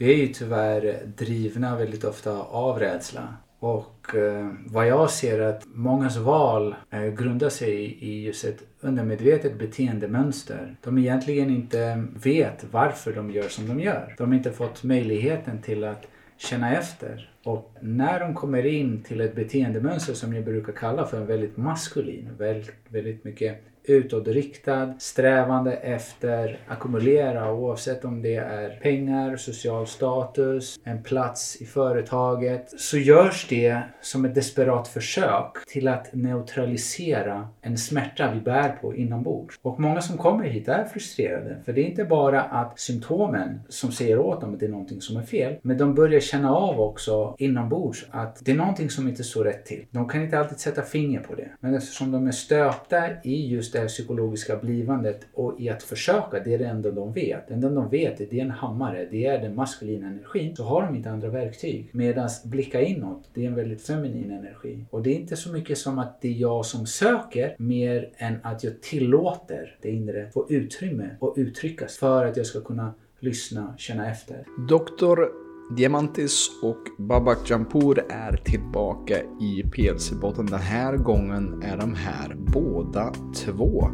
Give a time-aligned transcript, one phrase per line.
[0.00, 3.36] Vi är ju tyvärr drivna väldigt ofta av rädsla.
[3.58, 9.58] Och eh, vad jag ser att mångas val eh, grundar sig i just ett undermedvetet
[9.58, 10.76] beteendemönster.
[10.82, 14.14] De egentligen inte vet varför de gör som de gör.
[14.18, 16.06] De har inte fått möjligheten till att
[16.36, 17.30] känna efter.
[17.44, 21.56] Och när de kommer in till ett beteendemönster som jag brukar kalla för en väldigt
[21.56, 30.80] maskulin, väldigt, väldigt mycket utåtriktad, strävande efter ackumulera oavsett om det är pengar, social status,
[30.84, 32.80] en plats i företaget.
[32.80, 38.94] Så görs det som ett desperat försök till att neutralisera en smärta vi bär på
[38.94, 39.58] inombords.
[39.62, 43.92] Och många som kommer hit är frustrerade för det är inte bara att symptomen som
[43.92, 46.80] säger åt dem att det är någonting som är fel, men de börjar känna av
[46.80, 49.86] också inombords att det är någonting som inte står rätt till.
[49.90, 53.69] De kan inte alltid sätta finger på det, men eftersom de är stöpta i just
[53.70, 57.48] Just det här psykologiska blivandet och i att försöka, det är det enda de vet.
[57.48, 60.56] Det enda de vet är det är en hammare, det är den maskulina energin.
[60.56, 61.90] Så har de inte andra verktyg.
[61.92, 64.84] Medan blicka inåt, det är en väldigt feminin energi.
[64.90, 68.34] Och det är inte så mycket som att det är jag som söker, mer än
[68.42, 73.74] att jag tillåter det inre få utrymme och uttryckas för att jag ska kunna lyssna,
[73.78, 74.44] känna efter.
[74.68, 75.30] Doktor
[75.76, 80.46] Diamantis och Babak Jampour är tillbaka i PLC-båten.
[80.46, 83.90] Den här gången är de här båda två.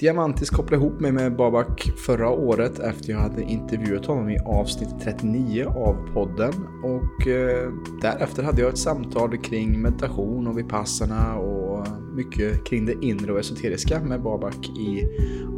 [0.00, 4.88] Diamantis kopplade ihop mig med Babak förra året efter jag hade intervjuat honom i avsnitt
[5.02, 6.52] 39 av podden.
[6.82, 12.94] Och eh, därefter hade jag ett samtal kring meditation och vipassarna och mycket kring det
[13.02, 15.08] inre och esoteriska med Babak i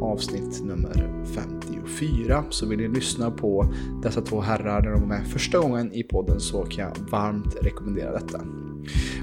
[0.01, 2.43] avsnitt nummer 54.
[2.49, 6.03] Så vill ni lyssna på dessa två herrar när de var med första gången i
[6.03, 8.41] podden så kan jag varmt rekommendera detta.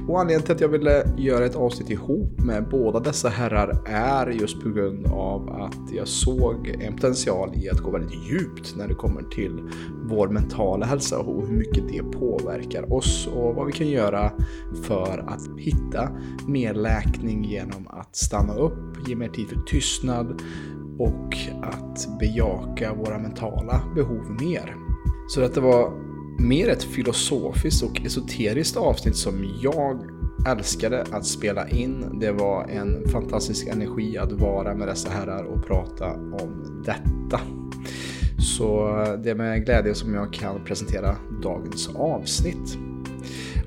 [0.09, 4.27] Och anledningen till att jag ville göra ett avsnitt ihop med båda dessa herrar är
[4.27, 8.89] just på grund av att jag såg en potential i att gå väldigt djupt när
[8.89, 9.63] det kommer till
[10.03, 14.33] vår mentala hälsa och hur mycket det påverkar oss och vad vi kan göra
[14.83, 16.09] för att hitta
[16.47, 20.43] mer läkning genom att stanna upp, ge mer tid för tystnad
[20.99, 24.77] och att bejaka våra mentala behov mer.
[25.29, 26.08] Så detta var
[26.39, 30.01] mer ett filosofiskt och esoteriskt avsnitt som jag
[30.47, 32.19] älskade att spela in.
[32.21, 37.41] Det var en fantastisk energi att vara med dessa herrar och prata om detta.
[38.39, 38.87] Så
[39.23, 42.79] det är med glädje som jag kan presentera dagens avsnitt.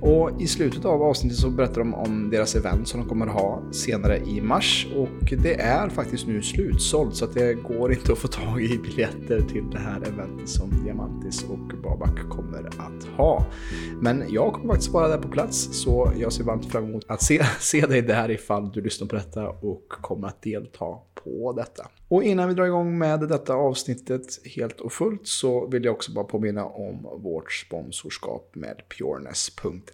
[0.01, 3.61] Och i slutet av avsnittet så berättar de om deras event som de kommer ha
[3.71, 4.87] senare i mars.
[4.95, 8.77] Och det är faktiskt nu slutsålt så att det går inte att få tag i
[8.77, 13.45] biljetter till det här eventet som Diamantis och Babak kommer att ha.
[14.01, 17.21] Men jag kommer faktiskt vara där på plats så jag ser varmt fram emot att
[17.21, 21.87] se, se dig där ifall du lyssnar på detta och kommer att delta på detta.
[22.07, 24.25] Och innan vi drar igång med detta avsnittet
[24.55, 29.90] helt och fullt så vill jag också bara påminna om vårt sponsorskap med pureness.se.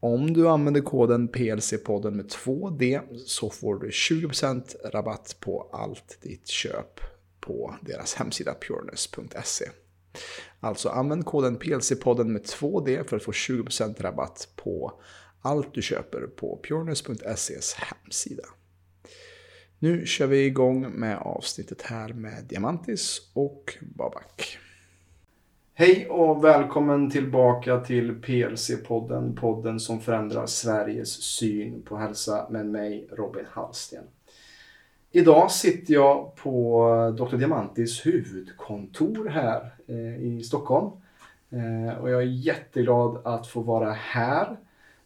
[0.00, 6.48] Om du använder koden PLC-podden med 2D så får du 20% rabatt på allt ditt
[6.48, 7.00] köp
[7.40, 9.64] på deras hemsida pureness.se.
[10.60, 15.00] Alltså använd koden PLC-podden med 2D för att få 20% rabatt på
[15.42, 18.44] allt du köper på pureness.ses hemsida.
[19.78, 24.58] Nu kör vi igång med avsnittet här med Diamantis och Babak.
[25.80, 33.08] Hej och välkommen tillbaka till PLC-podden, podden som förändrar Sveriges syn på hälsa med mig
[33.12, 34.04] Robin Hallsten.
[35.12, 37.36] Idag sitter jag på Dr.
[37.36, 40.90] Diamantis huvudkontor här eh, i Stockholm.
[41.50, 44.56] Eh, och jag är jätteglad att få vara här.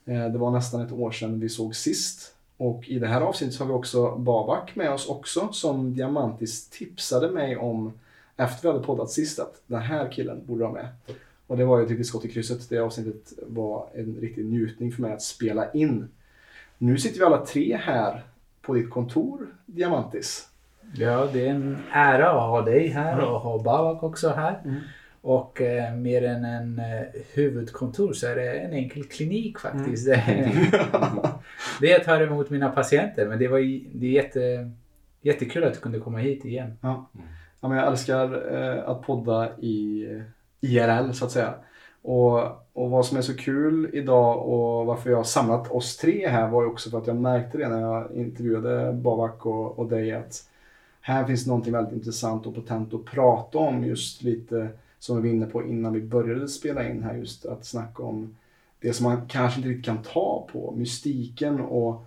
[0.05, 2.35] Eh, det var nästan ett år sedan vi såg sist.
[2.57, 7.31] Och i det här avsnittet har vi också Babak med oss också som Diamantis tipsade
[7.31, 7.93] mig om
[8.37, 10.89] efter vi hade poddat sist att den här killen borde vara med.
[11.47, 12.69] Och det var ju ett riktigt skott i krysset.
[12.69, 16.09] Det avsnittet var en riktig njutning för mig att spela in.
[16.79, 18.23] Nu sitter vi alla tre här
[18.63, 20.49] på ditt kontor, Diamantis.
[20.95, 24.61] Ja, det är en ära att ha dig här och ha Babak också här.
[24.65, 24.81] Mm.
[25.21, 30.09] Och eh, mer än en eh, huvudkontor så är det en enkel klinik faktiskt.
[30.09, 30.51] Mm.
[31.81, 33.59] det är att ta emot mina patienter men det, var,
[33.99, 34.71] det är jätte,
[35.21, 36.79] jättekul att du kunde komma hit igen.
[36.81, 37.11] Ja.
[37.63, 40.07] Ja, men jag älskar eh, att podda i
[40.61, 41.55] IRL så att säga.
[42.03, 42.41] Och,
[42.73, 46.49] och vad som är så kul idag och varför jag har samlat oss tre här
[46.49, 50.13] var ju också för att jag märkte det när jag intervjuade Babak och, och dig
[50.13, 50.49] att
[51.01, 54.69] här finns någonting väldigt intressant och potent att prata om just lite
[54.99, 58.37] som vi var inne på innan vi började spela in här just att snacka om
[58.81, 62.07] det som man kanske inte riktigt kan ta på, mystiken och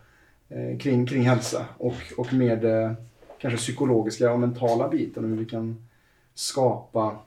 [0.49, 2.91] eh, kring, kring hälsa och, och mer det eh,
[3.50, 5.88] kanske psykologiska och mentala biten och hur vi kan
[6.33, 7.18] skapa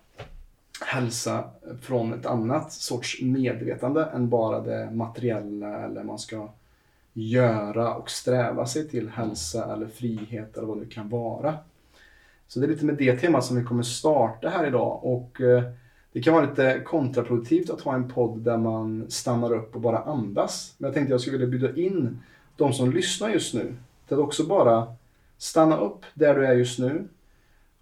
[0.86, 1.44] hälsa
[1.82, 6.48] från ett annat sorts medvetande än bara det materiella eller man ska
[7.12, 11.54] göra och sträva sig till hälsa eller frihet eller vad det kan vara.
[12.48, 15.62] Så det är lite med det temat som vi kommer starta här idag och eh,
[16.12, 19.98] det kan vara lite kontraproduktivt att ha en podd där man stannar upp och bara
[19.98, 20.74] andas.
[20.78, 22.18] Men jag tänkte jag skulle vilja bjuda in
[22.56, 23.74] de som lyssnar just nu
[24.06, 24.97] till att också bara
[25.38, 27.08] stanna upp där du är just nu.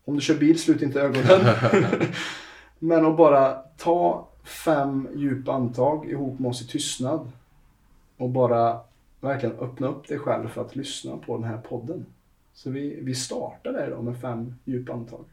[0.05, 1.55] Om du kör bil, slut inte ögonen.
[2.79, 7.33] Men att bara ta fem djupa andetag ihop med oss i tystnad.
[8.17, 8.81] Och bara
[9.21, 12.07] verkligen öppna upp dig själv för att lyssna på den här podden.
[12.55, 15.25] Så vi, vi startar där idag med fem djupa andetag.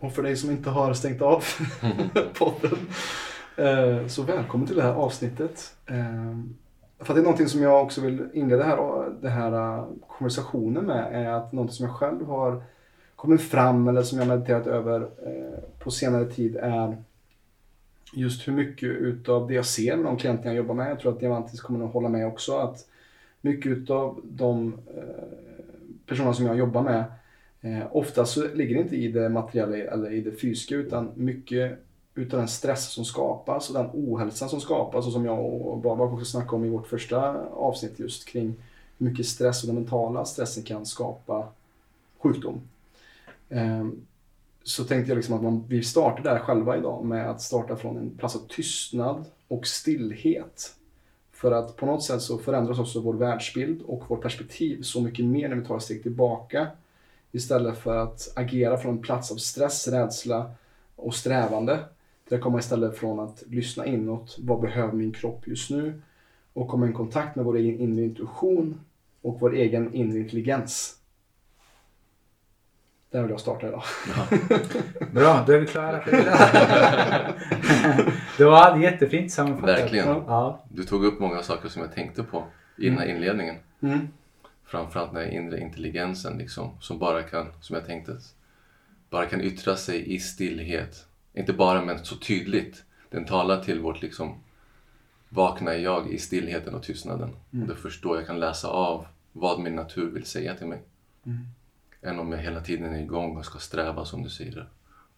[0.00, 1.44] Och för dig som inte har stängt av
[2.38, 2.78] podden
[3.56, 5.76] eh, så välkommen till det här avsnittet.
[5.86, 6.38] Eh,
[6.98, 11.26] för det är någonting som jag också vill inleda här, den här eh, konversationen med
[11.26, 12.62] är att någonting som jag själv har
[13.16, 15.08] kommit fram eller som jag mediterat över
[15.78, 16.96] på senare tid är
[18.12, 21.12] just hur mycket utav det jag ser med de klienter jag jobbar med, jag tror
[21.12, 22.86] att Diamantis kommer att hålla med också, att
[23.40, 24.78] mycket utav de
[26.06, 27.04] personer som jag jobbar med
[27.60, 31.78] Eh, oftast så ligger det inte i det materiella eller i det fysiska utan mycket
[32.14, 36.12] utav den stress som skapas och den ohälsa som skapas och som jag och Babak
[36.12, 38.54] också snackade om i vårt första avsnitt just kring
[38.98, 41.48] hur mycket stress och den mentala stressen kan skapa
[42.18, 42.60] sjukdom.
[43.48, 43.86] Eh,
[44.62, 47.96] så tänkte jag liksom att man, vi startar där själva idag med att starta från
[47.96, 50.74] en plats av tystnad och stillhet.
[51.32, 55.24] För att på något sätt så förändras också vår världsbild och vårt perspektiv så mycket
[55.24, 56.66] mer när vi tar ett steg tillbaka
[57.32, 60.50] Istället för att agera från en plats av stress, rädsla
[60.96, 61.78] och strävande.
[62.28, 64.36] Till att komma istället från att lyssna inåt.
[64.38, 66.02] Vad behöver min kropp just nu?
[66.52, 68.80] Och komma i kontakt med vår egen inre intuition
[69.22, 70.94] och vår egen inre intelligens.
[73.10, 73.82] Där vill jag starta idag.
[74.16, 74.38] Ja.
[75.12, 76.38] Bra, då är vi klara för idag.
[78.38, 79.78] det var jättefint sammanfattat.
[79.78, 80.06] Verkligen.
[80.06, 80.64] Ja.
[80.68, 82.44] Du tog upp många saker som jag tänkte på
[82.78, 83.16] innan mm.
[83.16, 83.56] inledningen.
[83.80, 84.08] Mm
[84.68, 88.18] framförallt den inre intelligensen liksom, som bara kan, som jag tänkte,
[89.10, 91.06] bara kan yttra sig i stillhet.
[91.34, 92.84] Inte bara men så tydligt.
[93.10, 94.34] Den talar till vårt liksom
[95.28, 97.36] vakna jag i stillheten och tystnaden.
[97.52, 97.62] Mm.
[97.62, 100.82] Och det förstår jag kan läsa av vad min natur vill säga till mig.
[101.26, 101.38] Mm.
[102.02, 104.68] Än om jag hela tiden är igång och ska sträva, som du säger,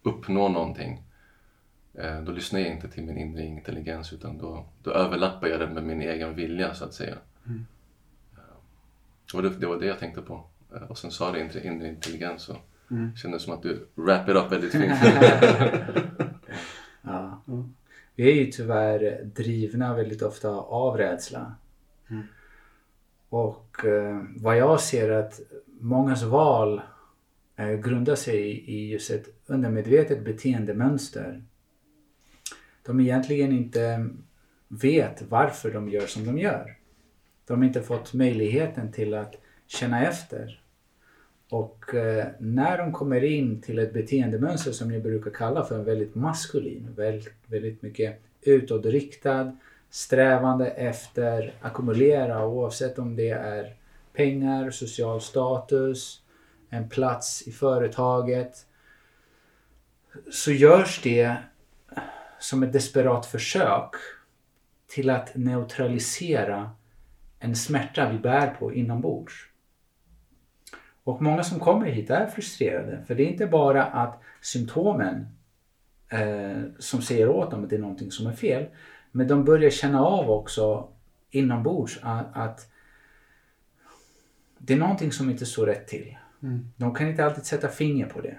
[0.02, 1.02] uppnå någonting.
[1.94, 5.74] Eh, då lyssnar jag inte till min inre intelligens utan då, då överlappar jag den
[5.74, 7.16] med min egen vilja så att säga.
[7.46, 7.66] Mm.
[9.34, 10.44] Och det, det var det jag tänkte på.
[10.74, 12.56] Eh, och sen sa du inre, inre intelligens och
[12.90, 13.16] mm.
[13.16, 14.92] kändes som att du wrap it up väldigt fint.
[17.02, 17.42] ja.
[17.48, 17.74] Mm.
[18.14, 21.54] Vi är ju tyvärr drivna väldigt ofta av rädsla.
[22.10, 22.22] Mm.
[23.28, 25.40] Och eh, vad jag ser att
[25.80, 26.80] mångas val
[27.56, 31.42] eh, grundar sig i just ett undermedvetet beteendemönster.
[32.82, 34.08] De egentligen inte
[34.68, 36.76] vet varför de gör som de gör.
[37.50, 39.34] De har inte fått möjligheten till att
[39.66, 40.60] känna efter.
[41.48, 45.84] Och eh, när de kommer in till ett beteendemönster som ni brukar kalla för en
[45.84, 49.56] väldigt maskulin, väldigt, väldigt mycket utåtriktad,
[49.90, 53.76] strävande efter ackumulera oavsett om det är
[54.12, 56.22] pengar, social status,
[56.68, 58.66] en plats i företaget.
[60.30, 61.36] Så görs det
[62.38, 63.90] som ett desperat försök
[64.86, 66.70] till att neutralisera
[67.40, 69.46] en smärta vi bär på inombords.
[71.04, 75.26] Och många som kommer hit är frustrerade för det är inte bara att symptomen
[76.08, 78.66] eh, som säger åt dem att det är någonting som är fel.
[79.12, 80.88] Men de börjar känna av också
[81.30, 82.70] inombords att, att
[84.58, 86.16] det är någonting som inte står rätt till.
[86.42, 86.72] Mm.
[86.76, 88.38] De kan inte alltid sätta finger på det.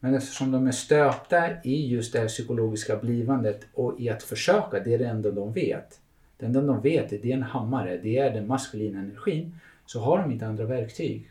[0.00, 4.80] Men eftersom de är stöpta i just det här psykologiska blivandet och i att försöka,
[4.80, 6.01] det är det enda de vet.
[6.42, 9.54] Det enda de vet är det är en hammare, det är den maskulina energin.
[9.86, 11.30] Så har de inte andra verktyg.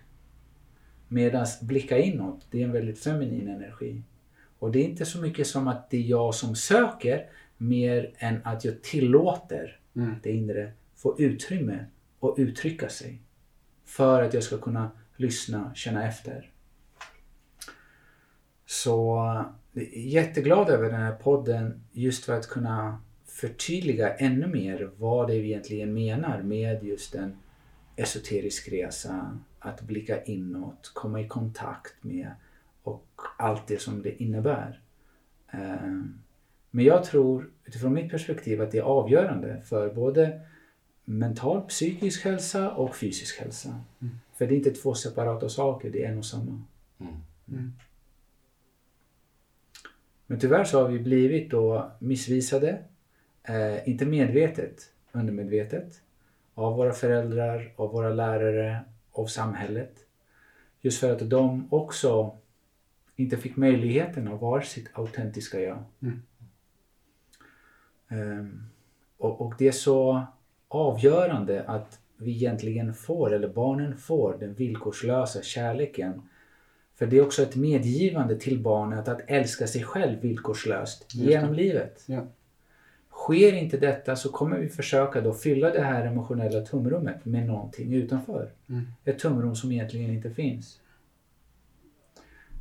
[1.07, 4.01] Medan blicka inåt, det är en väldigt feminin energi.
[4.59, 8.41] Och det är inte så mycket som att det är jag som söker mer än
[8.43, 10.15] att jag tillåter mm.
[10.23, 11.85] det inre få utrymme
[12.19, 13.21] och uttrycka sig.
[13.85, 16.51] För att jag ska kunna lyssna, känna efter.
[18.65, 19.17] Så
[19.73, 23.01] är jätteglad över den här podden just för att kunna
[23.41, 27.37] förtydliga ännu mer vad det egentligen menar med just en
[27.95, 29.39] esoterisk resa.
[29.59, 32.31] Att blicka inåt, komma i kontakt med
[32.83, 33.05] och
[33.37, 34.81] allt det som det innebär.
[35.51, 36.21] Ehm,
[36.71, 40.41] men jag tror utifrån mitt perspektiv att det är avgörande för både
[41.05, 43.69] mental, psykisk hälsa och fysisk hälsa.
[44.01, 44.15] Mm.
[44.33, 46.61] För det är inte två separata saker, det är en och samma.
[46.99, 47.13] Mm.
[47.47, 47.73] Mm.
[50.27, 52.83] Men tyvärr så har vi blivit då missvisade,
[53.43, 56.01] eh, inte medvetet, undermedvetet,
[56.53, 58.79] av våra föräldrar, av våra lärare,
[59.11, 59.93] av samhället.
[60.81, 62.37] Just för att de också
[63.15, 65.83] inte fick möjligheten att vara sitt autentiska jag.
[66.01, 66.21] Mm.
[68.09, 68.69] Um,
[69.17, 70.23] och, och, det är så
[70.67, 76.21] avgörande att vi egentligen får, eller barnen får, den villkorslösa kärleken.
[76.95, 82.03] För det är också ett medgivande till barnet att älska sig själv villkorslöst genom livet.
[82.05, 82.27] Ja.
[83.21, 87.93] Sker inte detta så kommer vi försöka då fylla det här emotionella tomrummet med någonting
[87.93, 88.51] utanför.
[88.69, 88.87] Mm.
[89.05, 90.79] Ett tomrum som egentligen inte finns.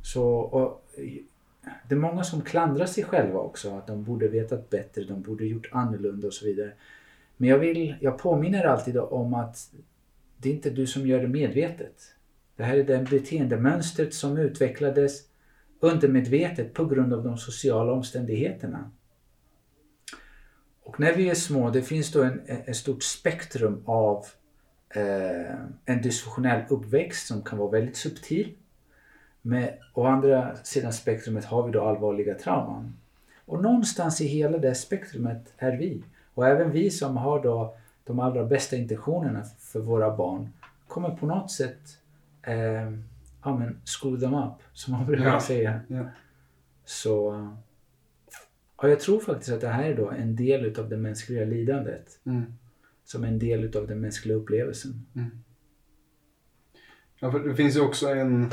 [0.03, 0.85] Så, och,
[1.87, 3.75] det är många som klandrar sig själva också.
[3.75, 6.71] Att de borde vetat bättre, de borde gjort annorlunda och så vidare.
[7.37, 9.73] Men jag, vill, jag påminner alltid om att
[10.37, 12.15] det är inte du som gör det medvetet.
[12.55, 15.21] Det här är det beteendemönstret som utvecklades
[15.79, 18.91] undermedvetet på grund av de sociala omständigheterna.
[20.83, 24.25] Och när vi är små, det finns då en, en stort spektrum av
[24.89, 28.53] eh, en dysfunktionell uppväxt som kan vara väldigt subtil.
[29.41, 32.97] Med, å andra sidan spektrumet har vi då allvarliga trauman.
[33.45, 36.03] Och någonstans i hela det spektrumet är vi.
[36.33, 40.49] Och även vi som har då de allra bästa intentionerna för våra barn
[40.87, 41.97] kommer på något sätt
[42.43, 42.91] eh,
[43.43, 45.39] ja, men screw them up, som man brukar ja.
[45.39, 45.79] säga.
[45.87, 46.03] Ja.
[46.85, 47.47] Så
[48.81, 52.19] ja, jag tror faktiskt att det här är då en del utav det mänskliga lidandet.
[52.25, 52.43] Mm.
[53.03, 55.05] Som en del utav den mänskliga upplevelsen.
[55.15, 55.29] Mm.
[57.19, 58.51] Ja, för det finns ju också en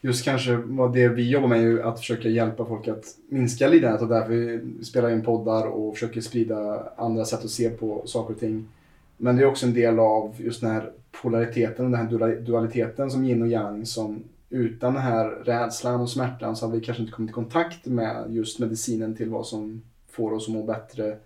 [0.00, 3.68] just kanske vad det vi jobbar med är ju att försöka hjälpa folk att minska
[3.68, 8.02] lidandet och därför vi spelar in poddar och försöker sprida andra sätt att se på
[8.06, 8.68] saker och ting.
[9.16, 13.24] Men det är också en del av just den här polariteten, den här dualiteten som
[13.24, 17.12] yin och yang som utan den här rädslan och smärtan så hade vi kanske inte
[17.12, 21.16] kommit i kontakt med just medicinen till vad som får oss att må bättre.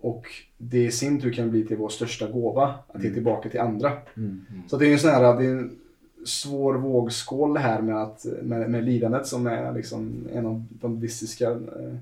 [0.00, 0.26] Och
[0.58, 3.14] det i sin tur kan bli till vår största gåva, att ge mm.
[3.14, 3.88] tillbaka till andra.
[4.16, 4.46] Mm.
[4.50, 4.62] Mm.
[4.68, 5.78] Så det är en sån här, det är en
[6.24, 10.94] svår vågskål det här med, att, med, med lidandet som är liksom en av de
[10.94, 11.96] buddhistiska eh,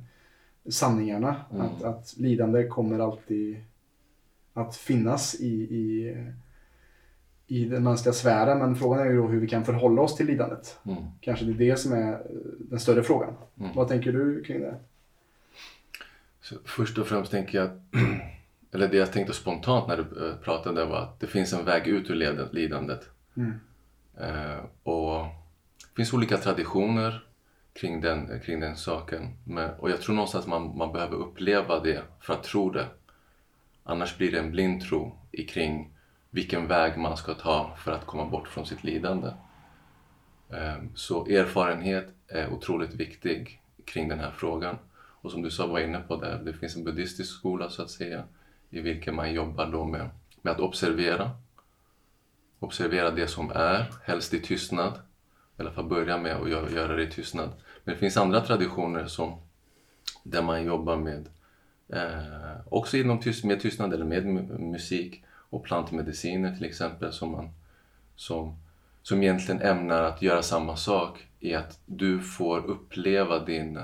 [0.69, 1.37] sanningarna.
[1.51, 1.67] Mm.
[1.67, 3.57] Att, att lidande kommer alltid
[4.53, 6.17] att finnas i, i,
[7.53, 8.59] i den mänskliga sfären.
[8.59, 10.79] Men frågan är ju då hur vi kan förhålla oss till lidandet.
[10.87, 11.03] Mm.
[11.21, 12.23] Kanske det är det som är
[12.59, 13.35] den större frågan.
[13.61, 13.71] Mm.
[13.75, 14.75] Vad tänker du kring det?
[16.41, 17.71] Så först och främst tänker jag,
[18.73, 21.87] eller det jag tänkte spontant när du eh, pratade var att det finns en väg
[21.87, 22.15] ut ur
[22.53, 23.09] lidandet.
[23.37, 23.53] Mm.
[24.21, 25.25] Eh, och
[25.79, 27.25] det finns olika traditioner
[27.73, 29.29] kring den, kring den saken.
[29.45, 32.87] Men, och jag tror någonstans att man, man behöver uppleva det för att tro det.
[33.85, 35.17] Annars blir det en blind tro
[35.49, 35.92] kring
[36.33, 39.31] vilken väg man ska ta för att komma bort från sitt lidande.
[40.51, 44.79] Ehm, så erfarenhet är otroligt viktig kring den här frågan.
[44.95, 47.91] Och som du sa var inne på där, det finns en buddhistisk skola så att
[47.91, 48.25] säga
[48.71, 50.09] i vilken man jobbar då med,
[50.43, 51.31] med att observera
[52.63, 54.93] observera det som är, helst i tystnad.
[55.59, 57.51] I alla fall börja med att göra det i tystnad.
[57.85, 59.37] Men det finns andra traditioner som,
[60.23, 61.29] där man jobbar med,
[61.89, 64.25] eh, också inom tyst, med tystnad eller med
[64.61, 67.51] musik och plantmediciner till exempel som, man,
[68.17, 68.57] som,
[69.03, 73.81] som egentligen ämnar att göra samma sak i att du får uppleva din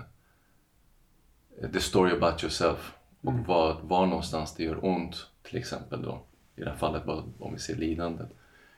[1.72, 3.44] the story about yourself och mm.
[3.44, 6.20] var, var någonstans det gör ont till exempel då.
[6.56, 7.02] I det här fallet
[7.38, 8.28] om vi ser lidandet.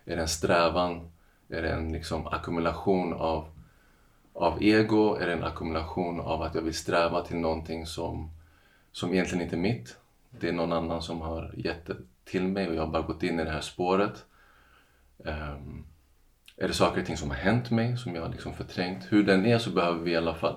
[0.05, 1.11] Är det en strävan?
[1.49, 3.49] Är det en liksom ackumulation av,
[4.33, 5.15] av ego?
[5.15, 8.31] Är det en ackumulation av att jag vill sträva till någonting som,
[8.93, 9.97] som egentligen inte är mitt?
[10.31, 11.97] Det är någon annan som har gett det
[12.31, 14.25] till mig och jag har bara gått in i det här spåret.
[15.19, 15.85] Um,
[16.57, 19.07] är det saker och ting som har hänt mig som jag har liksom förträngt?
[19.09, 20.57] Hur den är så behöver vi i alla fall,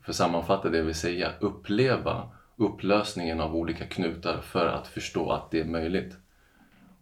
[0.00, 5.50] för att sammanfatta det vill säga, uppleva upplösningen av olika knutar för att förstå att
[5.50, 6.16] det är möjligt.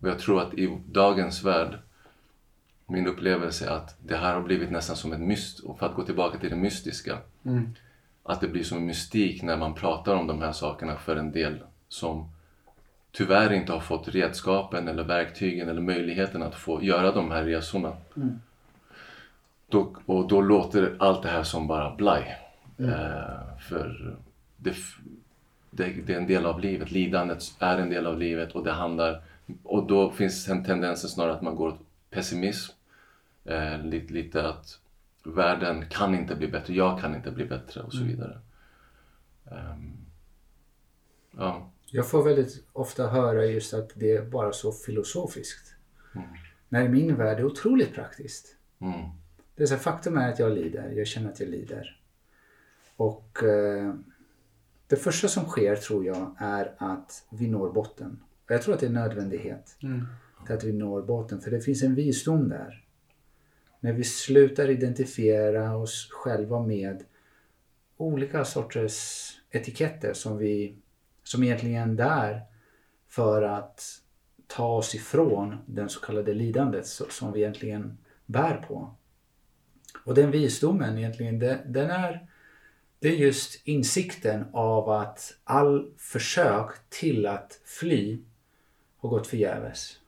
[0.00, 1.78] Och jag tror att i dagens värld,
[2.86, 5.94] min upplevelse är att det här har blivit nästan som ett myst, och för att
[5.94, 7.74] gå tillbaka till det mystiska, mm.
[8.22, 11.62] att det blir som mystik när man pratar om de här sakerna för en del
[11.88, 12.33] som
[13.14, 17.92] tyvärr inte har fått redskapen eller verktygen eller möjligheten att få göra de här resorna.
[18.16, 18.40] Mm.
[19.68, 22.36] Då, och då låter allt det här som bara blaj.
[22.78, 24.16] Eh, för
[24.56, 24.74] det,
[25.70, 26.90] det, det är en del av livet.
[26.90, 29.22] Lidandet är en del av livet och det handlar...
[29.62, 31.80] Och då finns en tendens snarare att man går åt
[32.10, 32.72] pessimism.
[33.44, 34.78] Eh, lite, lite att
[35.22, 38.38] världen kan inte bli bättre, jag kan inte bli bättre och så vidare.
[39.50, 39.92] Ehm,
[41.38, 41.70] ja.
[41.96, 45.74] Jag får väldigt ofta höra just att det är bara så filosofiskt.
[46.68, 48.56] När i min värld är det otroligt praktiskt.
[48.80, 49.10] Mm.
[49.54, 52.00] Det är så här, faktum är att jag lider, jag känner att jag lider.
[52.96, 53.94] Och eh,
[54.86, 58.20] det första som sker tror jag är att vi når botten.
[58.44, 59.76] Och jag tror att det är en nödvändighet.
[60.46, 62.84] Till att vi når botten, för det finns en visdom där.
[63.80, 67.04] När vi slutar identifiera oss själva med
[67.96, 70.78] olika sorters etiketter som vi
[71.24, 72.42] som egentligen är där
[73.08, 74.00] för att
[74.46, 78.94] ta oss ifrån den så kallade lidandet som vi egentligen bär på.
[80.04, 81.38] Och den visdomen egentligen,
[81.72, 82.26] den är,
[82.98, 88.18] det är just insikten av att all försök till att fly
[88.96, 89.98] har gått förgäves.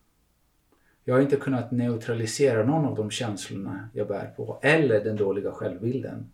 [1.04, 5.52] Jag har inte kunnat neutralisera någon av de känslorna jag bär på eller den dåliga
[5.52, 6.30] självbilden.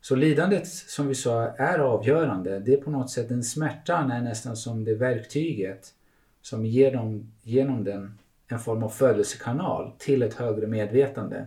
[0.00, 2.58] Så lidandet som vi sa är avgörande.
[2.58, 5.94] Det är på något sätt, den smärtan är nästan som det verktyget
[6.42, 11.46] som ger dem, genom den en form av födelsekanal till ett högre medvetande.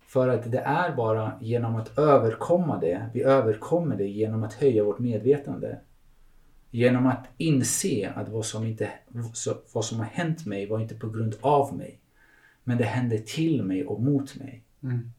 [0.00, 4.84] För att det är bara genom att överkomma det, vi överkommer det genom att höja
[4.84, 5.78] vårt medvetande.
[6.70, 8.90] Genom att inse att vad som, inte,
[9.72, 12.00] vad som har hänt mig var inte på grund av mig.
[12.64, 14.62] Men det hände till mig och mot mig.
[14.82, 15.12] Mm.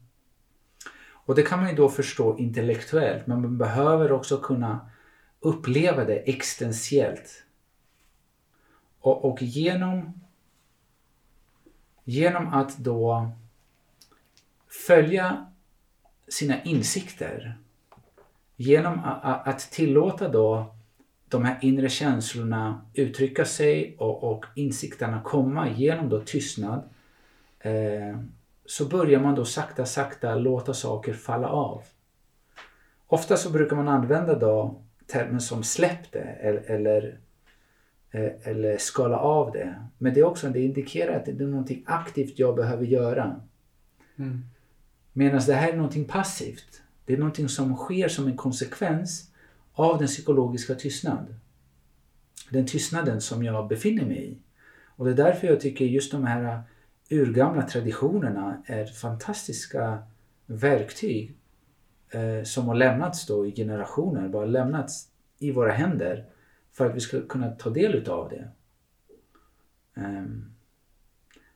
[1.31, 4.89] Och det kan man ju då förstå intellektuellt men man behöver också kunna
[5.39, 7.43] uppleva det existentiellt.
[8.99, 10.21] Och, och genom,
[12.03, 13.31] genom att då
[14.87, 15.45] följa
[16.27, 17.57] sina insikter
[18.55, 20.75] genom att tillåta då
[21.27, 26.89] de här inre känslorna uttrycka sig och, och insikterna komma genom då tystnad
[27.59, 28.17] eh,
[28.65, 31.83] så börjar man då sakta sakta låta saker falla av.
[33.07, 37.19] Ofta så brukar man använda då termen som släpp det eller, eller,
[38.11, 39.75] eh, eller skala av det.
[39.97, 43.41] Men det är också det indikerar att det är någonting aktivt jag behöver göra.
[45.13, 46.81] Medan det här är någonting passivt.
[47.05, 49.31] Det är någonting som sker som en konsekvens
[49.73, 51.35] av den psykologiska tystnad.
[52.49, 54.37] Den tystnaden som jag befinner mig i.
[54.95, 56.61] Och det är därför jag tycker just de här
[57.11, 60.03] urgamla traditionerna är fantastiska
[60.45, 61.37] verktyg
[62.09, 65.07] eh, som har lämnats då i generationer, bara lämnats
[65.39, 66.25] i våra händer
[66.71, 68.49] för att vi ska kunna ta del utav det.
[70.01, 70.25] Eh,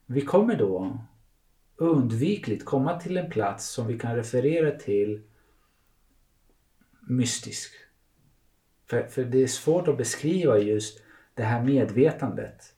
[0.06, 1.00] vi kommer då
[1.76, 5.22] undvikligt komma till en plats som vi kan referera till
[7.08, 7.72] mystisk.
[8.86, 11.02] För, för det är svårt att beskriva just
[11.34, 12.75] det här medvetandet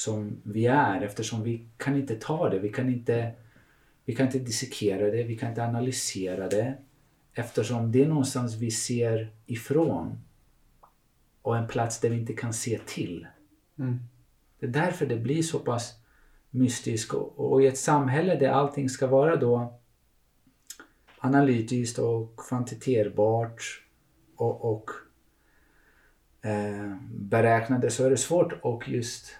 [0.00, 3.32] som vi är eftersom vi kan inte ta det, vi kan inte,
[4.04, 6.74] vi kan inte dissekera det, vi kan inte analysera det
[7.34, 10.20] eftersom det är någonstans vi ser ifrån
[11.42, 13.26] och en plats där vi inte kan se till.
[14.58, 15.94] Det är därför det blir så pass
[16.50, 19.80] mystiskt och, och i ett samhälle där allting ska vara då
[21.18, 23.82] analytiskt och kvantiterbart
[24.36, 24.90] och, och
[26.42, 29.36] eh, beräknade så är det svårt att just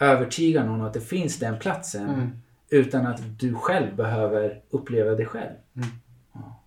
[0.00, 5.54] övertyga någon att det finns den platsen utan att du själv behöver uppleva det själv.
[6.32, 6.62] Ja.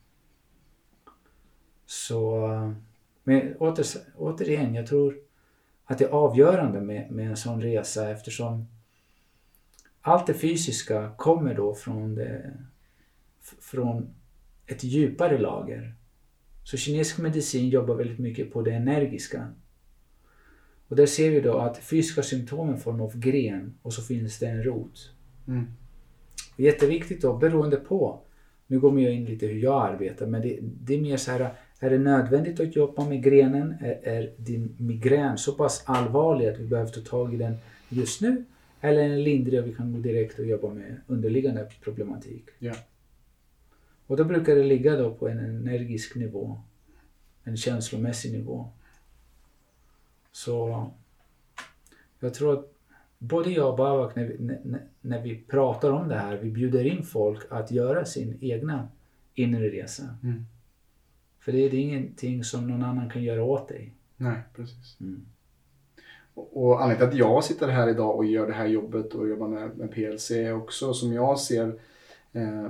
[1.85, 2.49] Så
[3.23, 5.17] men åter, återigen, jag tror
[5.85, 8.67] att det är avgörande med, med en sån resa eftersom
[10.01, 12.53] allt det fysiska kommer då från, det,
[13.41, 14.15] från
[14.65, 15.93] ett djupare lager.
[16.63, 19.53] Så kinesisk medicin jobbar väldigt mycket på det energiska.
[20.93, 24.01] Och där ser vi då att fysiska symptom är en form av gren och så
[24.01, 25.11] finns det en rot.
[26.53, 28.19] Och Jätteviktigt då, beroende på.
[28.67, 31.53] Nu går jag in lite hur jag arbetar, men det, det är mer så här,
[31.79, 33.75] är det nödvändigt att jobba med grenen?
[33.81, 37.55] Är, är din migrän så pass allvarlig att vi behöver ta tag i den
[37.89, 38.45] just nu?
[38.81, 42.45] Eller är den lindrig och vi kan gå direkt och jobba med underliggande problematik?
[42.59, 42.73] Ja.
[44.07, 46.61] Och då brukar det ligga då på en energisk nivå.
[47.43, 48.69] En känslomässig nivå.
[50.33, 50.85] Så
[52.19, 52.73] jag tror att
[53.17, 56.85] både jag och Babak när vi, när, när vi pratar om det här, vi bjuder
[56.85, 58.87] in folk att göra sin egna
[59.33, 60.03] inre resa.
[60.23, 60.45] Mm.
[61.39, 63.93] För det är, ingenting som någon annan kan göra åt dig.
[64.17, 64.97] Nej, precis.
[64.99, 65.25] Mm.
[66.33, 69.29] Och, och anledningen till att jag sitter här idag och gör det här jobbet och
[69.29, 71.79] jobbar med, med PLC också som jag ser
[72.31, 72.65] eh,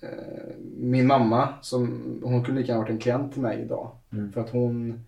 [0.00, 3.90] eh, min mamma, som, hon kunde lika gärna varit en klient till mig idag.
[4.12, 4.32] Mm.
[4.32, 5.04] För att hon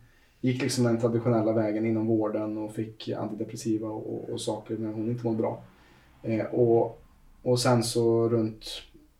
[0.46, 5.10] gick liksom den traditionella vägen inom vården och fick antidepressiva och, och saker när hon
[5.10, 5.62] inte mådde bra.
[6.22, 7.02] Eh, och,
[7.42, 8.64] och sen så runt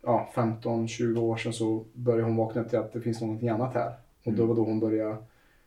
[0.02, 3.74] ja, 15-20 år sedan så började hon vakna upp till att det finns någonting annat
[3.74, 3.92] här.
[4.24, 4.48] Och då mm.
[4.48, 5.16] var då hon började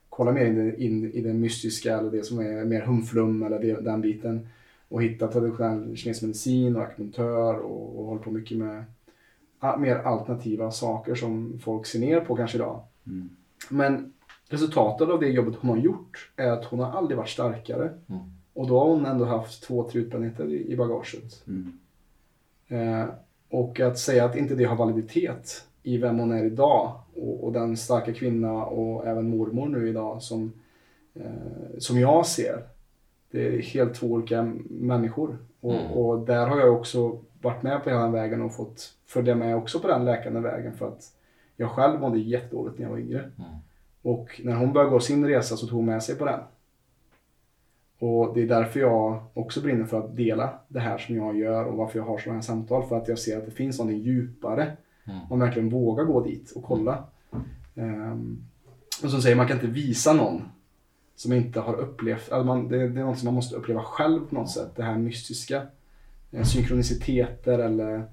[0.09, 3.81] kolla mer in, in i det mystiska eller det som är mer humflum eller det,
[3.81, 4.47] den biten.
[4.89, 8.83] Och hitta traditionell kinesisk medicin och akupunktör och, och håller på mycket med
[9.79, 12.81] mer alternativa saker som folk ser ner på kanske idag.
[13.07, 13.29] Mm.
[13.69, 14.13] Men
[14.49, 17.93] resultatet av det jobbet hon har gjort är att hon har aldrig varit starkare.
[18.09, 18.21] Mm.
[18.53, 21.43] Och då har hon ändå haft två, tre utbrändheter i, i bagaget.
[21.47, 21.79] Mm.
[22.67, 23.09] Eh,
[23.49, 27.53] och att säga att inte det har validitet i vem hon är idag och, och
[27.53, 30.53] den starka kvinna och även mormor nu idag som,
[31.13, 32.63] eh, som jag ser.
[33.31, 35.37] Det är helt två olika människor.
[35.59, 35.91] Och, mm.
[35.91, 39.55] och där har jag också varit med på hela den vägen och fått följa med
[39.55, 41.13] också på den läkande vägen för att
[41.55, 43.19] jag själv mådde jättedåligt när jag var yngre.
[43.19, 43.51] Mm.
[44.01, 46.39] Och när hon började gå sin resa så tog hon med sig på den.
[47.99, 51.65] Och det är därför jag också brinner för att dela det här som jag gör
[51.65, 52.87] och varför jag har sådana här samtal.
[52.87, 54.77] För att jag ser att det finns något djupare.
[55.05, 55.19] Mm.
[55.29, 57.03] Man verkligen vågar gå dit och kolla.
[57.75, 58.43] Um,
[59.03, 60.41] och som säger, man kan inte visa någon
[61.15, 64.19] som inte har upplevt, alltså man, det, det, är något som man måste uppleva själv
[64.29, 64.75] på något sätt.
[64.75, 65.61] Det här mystiska.
[66.31, 68.03] Eh, synkroniciteter eller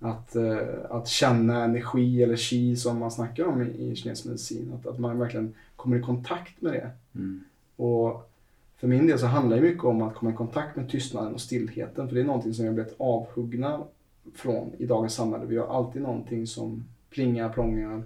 [0.00, 0.58] att, eh,
[0.90, 4.72] att känna energi eller chi som man snackar om i, i kinesisk medicin.
[4.74, 6.90] Att, att man verkligen kommer i kontakt med det.
[7.14, 7.44] Mm.
[7.76, 8.30] Och
[8.76, 11.40] för min del så handlar det mycket om att komma i kontakt med tystnaden och
[11.40, 12.08] stillheten.
[12.08, 13.82] För det är någonting som vi har blivit avhuggna
[14.34, 15.44] från i dagens samhälle.
[15.44, 18.02] Vi har alltid någonting som plingar, plångar,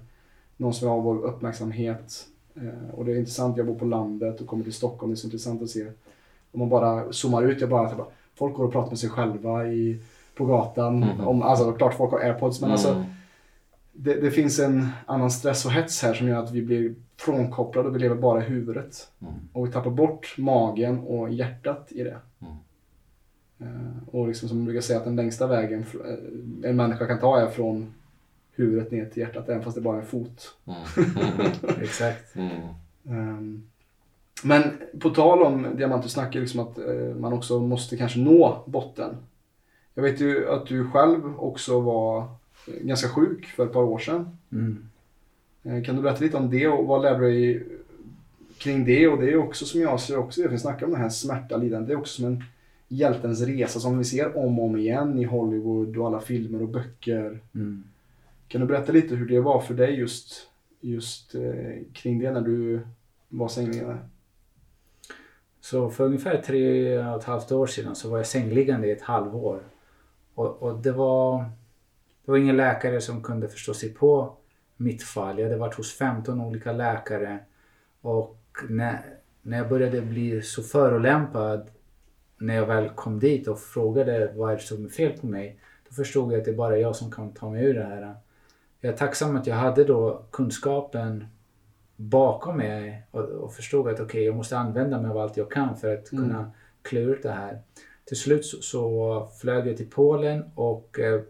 [0.56, 2.26] någon som vill ha vår uppmärksamhet.
[2.54, 5.16] Eh, och det är intressant, jag bor på landet och kommer till Stockholm, det är
[5.16, 5.86] så intressant att se.
[6.52, 9.10] Om man bara zoomar ut, jag bara, jag bara folk går och pratar med sig
[9.10, 10.00] själva i,
[10.40, 11.02] på gatan.
[11.02, 11.28] Mm.
[11.28, 13.00] Om, alltså klart folk har airpods men alltså, mm.
[13.00, 13.14] alltså
[13.92, 17.88] det, det, finns en annan stress och hets här som gör att vi blir frånkopplade
[17.88, 19.08] och vi lever bara i huvudet.
[19.20, 19.34] Mm.
[19.52, 22.18] Och vi tappar bort magen och hjärtat i det.
[23.62, 27.18] Uh, och liksom som man brukar säga att den längsta vägen eh, en människa kan
[27.18, 27.94] ta är från
[28.54, 30.56] huvudet ner till hjärtat även fast det bara är en fot.
[30.66, 31.52] Mm.
[31.82, 32.36] Exakt.
[33.02, 33.70] Um,
[34.42, 34.62] men
[35.00, 39.16] på tal om diamanter snackar liksom att uh, man också måste kanske nå botten.
[40.00, 42.28] Jag vet ju att du själv också var
[42.66, 44.38] ganska sjuk för ett par år sedan.
[44.52, 44.88] Mm.
[45.66, 47.66] Uh, kan du berätta lite om det och vad lärde du dig
[48.58, 49.08] kring det?
[49.08, 51.56] Och det är också som jag ser också det, vi snackar om den här smärta,
[51.56, 51.86] lidande.
[51.86, 52.44] Det är också som en
[52.88, 56.68] hjältens resa som vi ser om och om igen i Hollywood och alla filmer och
[56.68, 57.38] böcker.
[57.54, 57.84] Mm.
[58.48, 60.48] Kan du berätta lite hur det var för dig just,
[60.80, 62.80] just eh, kring det när du
[63.28, 63.98] var sängliggande?
[65.60, 69.02] Så för ungefär tre och ett halvt år sedan så var jag sängliggande i ett
[69.02, 69.62] halvår.
[70.40, 71.44] Och, och det, var,
[72.24, 74.36] det var ingen läkare som kunde förstå sig på
[74.76, 75.38] mitt fall.
[75.38, 77.38] Jag hade varit hos 15 olika läkare
[78.00, 78.36] och
[78.68, 79.00] när,
[79.42, 81.70] när jag började bli så förolämpad
[82.38, 85.60] när jag väl kom dit och frågade vad är det som är fel på mig.
[85.88, 88.14] Då förstod jag att det är bara jag som kan ta mig ur det här.
[88.80, 91.26] Jag är tacksam att jag hade då kunskapen
[91.96, 95.50] bakom mig och, och förstod att okej, okay, jag måste använda mig av allt jag
[95.50, 96.24] kan för att mm.
[96.24, 96.50] kunna
[96.82, 97.62] klura ut det här.
[98.10, 101.20] Till slut så, så flög jag till Polen och eh,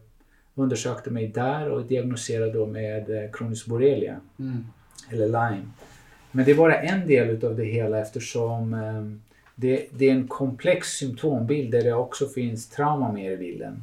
[0.54, 4.20] undersökte mig där och diagnostiserade då med eh, kronisk borrelia.
[4.38, 4.66] Mm.
[5.10, 5.68] Eller Lyme.
[6.30, 10.28] Men det är bara en del utav det hela eftersom eh, det, det, är en
[10.28, 13.82] komplex symptombild där det också finns trauma med i bilden.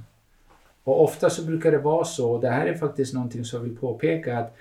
[0.84, 3.64] Och ofta så brukar det vara så, och det här är faktiskt någonting som jag
[3.64, 4.56] vill påpeka, att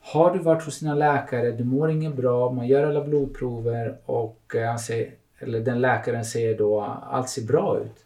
[0.00, 4.54] har du varit hos dina läkare, du mår inget bra, man gör alla blodprover och
[4.66, 8.04] han säger, eller den läkaren säger då allt ser bra ut.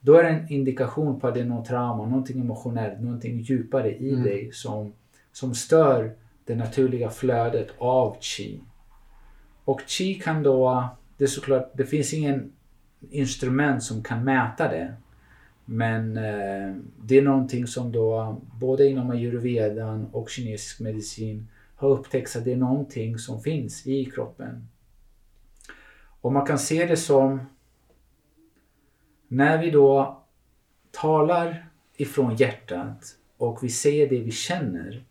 [0.00, 3.96] Då är det en indikation på att det är något trauma, någonting emotionellt, någonting djupare
[3.96, 4.24] i mm.
[4.24, 4.92] dig som,
[5.32, 6.12] som stör
[6.44, 8.60] det naturliga flödet av chi.
[9.64, 12.52] Och chi kan då det är såklart, det finns ingen
[13.10, 14.94] instrument som kan mäta det.
[15.64, 22.36] Men eh, det är någonting som då både inom ayurvedan och kinesisk medicin har upptäckts
[22.36, 24.68] att det är någonting som finns i kroppen.
[26.20, 27.40] Och man kan se det som
[29.28, 30.22] när vi då
[30.90, 35.04] talar ifrån hjärtat och vi säger det vi känner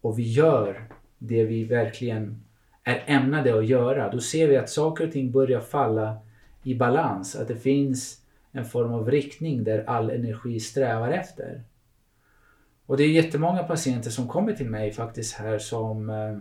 [0.00, 0.84] och vi gör
[1.18, 2.44] det vi verkligen
[2.82, 6.16] är ämnade att göra, då ser vi att saker och ting börjar falla
[6.62, 7.36] i balans.
[7.36, 8.20] Att det finns
[8.52, 11.62] en form av riktning där all energi strävar efter.
[12.86, 16.38] Och det är jättemånga patienter som kommer till mig faktiskt här som eh,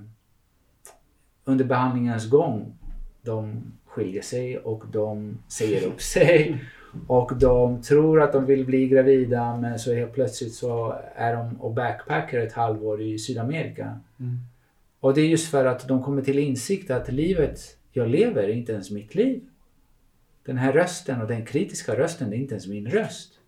[1.44, 2.78] under behandlingens gång
[3.22, 6.64] de skiljer sig och de säger upp sig.
[7.08, 11.62] Och de tror att de vill bli gravida men så helt plötsligt så är de
[11.62, 14.00] och backpackar ett halvår i Sydamerika.
[14.20, 14.38] Mm.
[15.00, 17.60] Och det är just för att de kommer till insikt att livet
[17.92, 19.42] jag lever är inte ens mitt liv.
[20.46, 23.40] Den här rösten och den kritiska rösten det är inte ens min röst.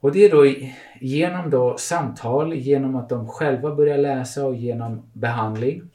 [0.00, 0.54] Och det är då
[1.00, 5.90] genom då samtal, genom att de själva börjar läsa och genom behandling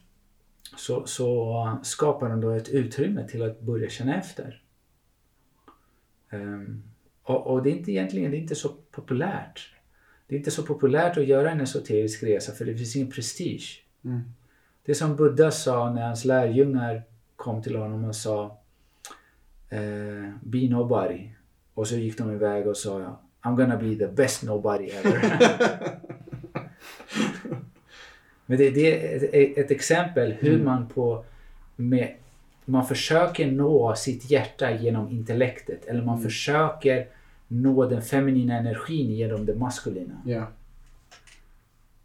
[0.77, 4.61] så, så skapar de då ett utrymme till att börja känna efter.
[6.31, 6.83] Um,
[7.23, 9.73] och, och, det är inte egentligen det är inte så populärt.
[10.27, 13.83] Det är inte så populärt att göra en esoterisk resa för det finns ingen prestige.
[14.05, 14.21] Mm.
[14.85, 17.03] Det som Buddha sa när hans lärjungar
[17.35, 18.59] kom till honom och sa
[19.69, 21.29] eh, Be nobody.
[21.73, 25.99] Och så gick de iväg och sa I'm gonna be the best nobody ever.
[28.45, 30.65] Men det, det är ett, exempel hur mm.
[30.65, 31.25] man på
[31.75, 32.13] med,
[32.65, 36.23] man försöker nå sitt hjärta genom intellektet eller man mm.
[36.23, 37.07] försöker
[37.47, 40.21] nå den feminina energin genom det maskulina.
[40.25, 40.47] Yeah.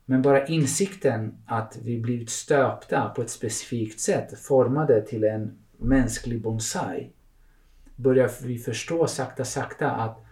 [0.05, 6.41] Men bara insikten att vi blivit stöpta på ett specifikt sätt, formade till en mänsklig
[6.41, 7.11] bonsai,
[7.97, 10.25] börjar vi förstå sakta sakta att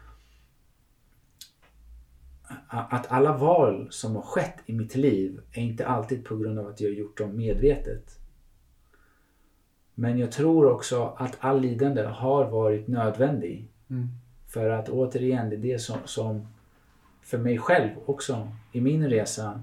[2.69, 6.69] att alla val som har skett i mitt liv är inte alltid på grund av
[6.69, 8.19] att jag gjort dem medvetet.
[9.95, 13.69] Men jag tror också att all lidande har varit nödvändig.
[13.91, 14.09] Mm.
[14.49, 16.47] För att återigen, det är det som, som
[17.23, 19.63] för mig själv också i min resa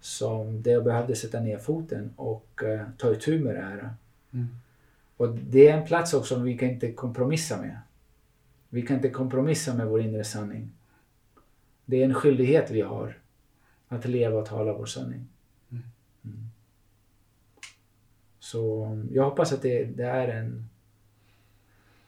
[0.00, 3.94] som det jag behövde sätta ner foten och uh, ta itu med det här.
[4.32, 4.48] Mm.
[5.16, 7.78] Och det är en plats också som vi kan inte kompromissa med.
[8.68, 10.70] Vi kan inte kompromissa med vår inre sanning.
[11.90, 13.18] Det är en skyldighet vi har
[13.88, 15.26] att leva och tala vår sanning.
[15.70, 15.82] Mm.
[16.24, 16.36] Mm.
[18.38, 20.64] Så jag hoppas att det, det, är en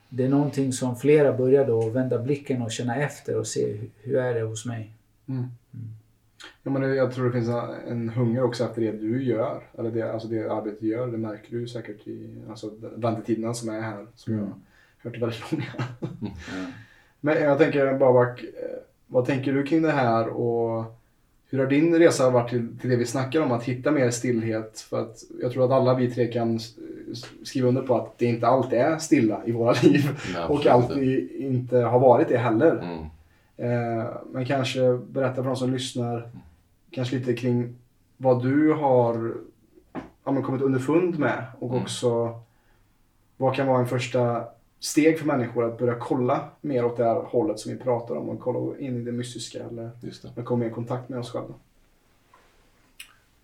[0.09, 4.17] det är någonting som flera börjar då vända blicken och känna efter och se hur
[4.17, 4.91] är det hos mig.
[5.27, 5.41] Mm.
[5.41, 5.89] mm.
[6.63, 7.49] Ja, men jag tror det finns
[7.89, 9.63] en hunger också efter det du gör.
[9.79, 11.07] Eller det, alltså det arbetet du gör.
[11.07, 14.07] Det märker du säkert i alltså, väntetiderna som är här.
[14.15, 14.53] Som jag har
[14.99, 15.65] hört väldigt långa.
[17.21, 18.45] Men jag tänker Babak,
[19.13, 20.85] vad tänker du kring det här och
[21.51, 24.81] hur har din resa varit till, till det vi snackar om, att hitta mer stillhet?
[24.81, 26.61] För att jag tror att alla vi tre kan
[27.43, 30.21] skriva under på att det inte alltid är stilla i våra liv.
[30.35, 32.73] Nej, och alltid inte har varit det heller.
[32.73, 32.99] Mm.
[33.57, 36.29] Eh, men kanske berätta för de som lyssnar,
[36.91, 37.75] kanske lite kring
[38.17, 39.35] vad du har
[40.25, 41.83] ja, kommit underfund med och mm.
[41.83, 42.41] också
[43.37, 44.45] vad kan vara en första
[44.83, 48.29] steg för människor att börja kolla mer åt det här hållet som vi pratar om
[48.29, 49.91] och kolla in i det mystiska eller
[50.35, 50.43] det.
[50.43, 51.55] komma i kontakt med oss själva.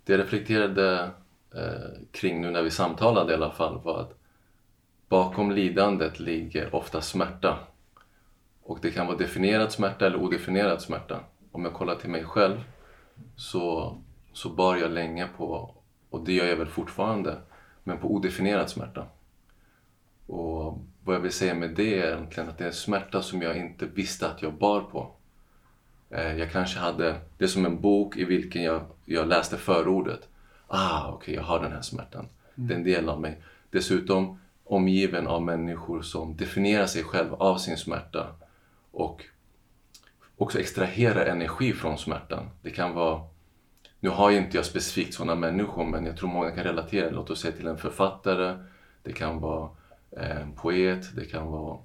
[0.05, 1.11] Det jag reflekterade
[1.55, 4.19] eh, kring nu när vi samtalade i alla fall var att
[5.09, 7.59] bakom lidandet ligger ofta smärta.
[8.63, 11.21] Och det kan vara definierad smärta eller odefinierad smärta.
[11.53, 12.57] Om jag kollar till mig själv
[13.37, 13.97] så,
[14.33, 15.75] så bar jag länge på,
[16.11, 17.37] och det gör jag väl fortfarande,
[17.85, 19.07] men på odefinierad smärta.
[20.27, 23.43] Och vad jag vill säga med det är egentligen att det är en smärta som
[23.43, 25.11] jag inte visste att jag bar på.
[26.11, 30.29] Eh, jag kanske hade, det är som en bok i vilken jag, jag läste förordet.
[30.67, 32.29] Ah, okej, okay, jag har den här smärtan.
[32.57, 32.69] Mm.
[32.69, 33.43] Det är en del av mig.
[33.71, 38.27] Dessutom omgiven av människor som definierar sig själv av sin smärta
[38.91, 39.25] och
[40.37, 42.51] också extraherar energi från smärtan.
[42.63, 43.21] Det kan vara,
[44.01, 47.31] nu har ju inte jag specifikt sådana människor men jag tror många kan relatera, låt
[47.31, 48.57] oss säga till en författare,
[49.03, 49.71] det kan vara
[50.11, 51.79] en eh, poet, det kan vara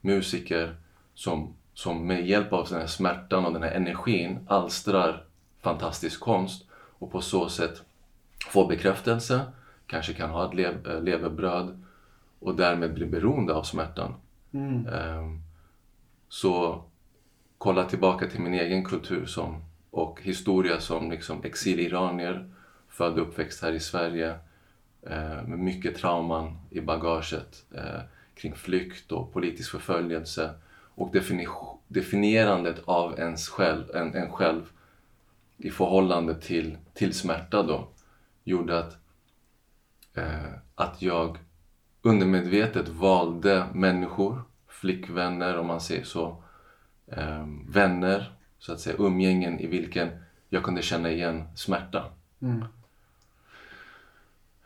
[0.00, 0.76] musiker
[1.14, 5.24] som, som med hjälp av den här smärtan och den här energin alstrar
[5.60, 7.82] fantastisk konst och på så sätt
[8.48, 9.40] får bekräftelse,
[9.86, 11.84] kanske kan ha ett lev, eh, levebröd
[12.38, 14.14] och därmed blir beroende av smärtan.
[14.52, 14.86] Mm.
[14.86, 15.42] Um,
[16.28, 16.82] så
[17.58, 22.50] kolla tillbaka till min egen kultur som, och historia som liksom exiliranier,
[22.88, 24.47] född och uppväxt här i Sverige Eh,
[25.02, 28.00] Eh, med mycket trauman i bagaget eh,
[28.34, 30.54] kring flykt och politisk förföljelse
[30.94, 31.14] och
[31.88, 34.62] definierandet av ens själv, en, en själv
[35.56, 37.88] i förhållande till, till smärta då
[38.44, 38.96] gjorde att,
[40.14, 41.38] eh, att jag
[42.02, 46.42] undermedvetet valde människor, flickvänner om man säger så,
[47.06, 50.08] eh, vänner, så att säga umgängen i vilken
[50.48, 52.04] jag kunde känna igen smärta.
[52.42, 52.64] Mm.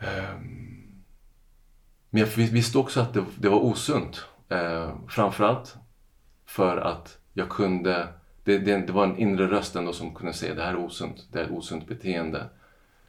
[0.02, 1.02] Ehm,
[2.10, 4.24] men jag visste också att det, det var osunt.
[4.48, 5.76] Eh, framförallt
[6.46, 8.08] för att jag kunde,
[8.44, 11.26] det, det, det, var en inre röst ändå som kunde säga det här är osunt,
[11.32, 12.44] det är ett osunt beteende.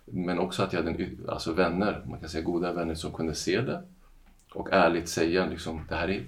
[0.06, 3.36] Men också att jag hade en, alltså vänner, man kan säga goda vänner som kunde
[3.36, 3.84] se det
[4.54, 6.24] och ärligt säga liksom, det här är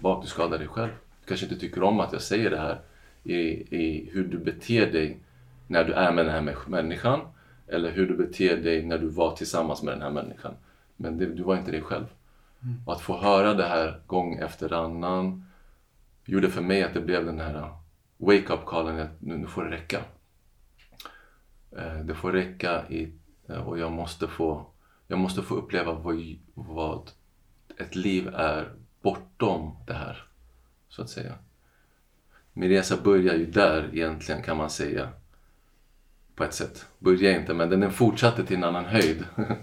[0.00, 0.90] vad du skadar dig själv.
[1.20, 2.80] Du kanske inte tycker om att jag säger det här
[3.24, 3.38] i,
[3.76, 5.18] i hur du beter dig
[5.66, 7.20] när du är med den här människan
[7.68, 10.54] eller hur du beter dig när du var tillsammans med den här människan.
[10.96, 12.06] Men det, du var inte dig själv.
[12.62, 12.76] Mm.
[12.86, 15.44] Och att få höra det här gång efter annan
[16.24, 17.70] gjorde för mig att det blev den här
[18.16, 20.00] wake-up callen att nu, nu får det räcka.
[21.76, 23.12] Eh, det får räcka i,
[23.48, 24.66] eh, och jag måste få,
[25.06, 27.10] jag måste få uppleva vad, vad
[27.76, 30.24] ett liv är bortom det här,
[30.88, 31.34] så att säga.
[32.52, 35.08] Min resa börjar ju där egentligen kan man säga.
[36.38, 36.86] På ett sätt.
[36.98, 39.24] Börjar inte, men den fortsatte till en annan höjd.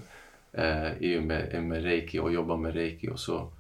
[0.58, 3.52] Eh, I och med, med reiki och jobba med reiki och så.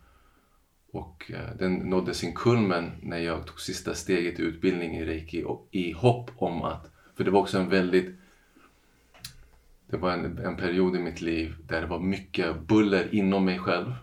[0.91, 5.43] Och eh, den nådde sin kulmen när jag tog sista steget i utbildning i reiki
[5.43, 8.15] och i hopp om att, för det var också en väldigt
[9.88, 13.60] det var en, en period i mitt liv där det var mycket buller inom mig
[13.60, 13.93] själv.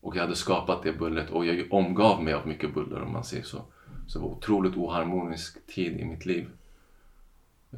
[0.00, 3.24] Och jag hade skapat det bullret och jag omgav mig av mycket buller om man
[3.24, 3.64] säger så.
[4.06, 6.48] Så det var otroligt oharmonisk tid i mitt liv.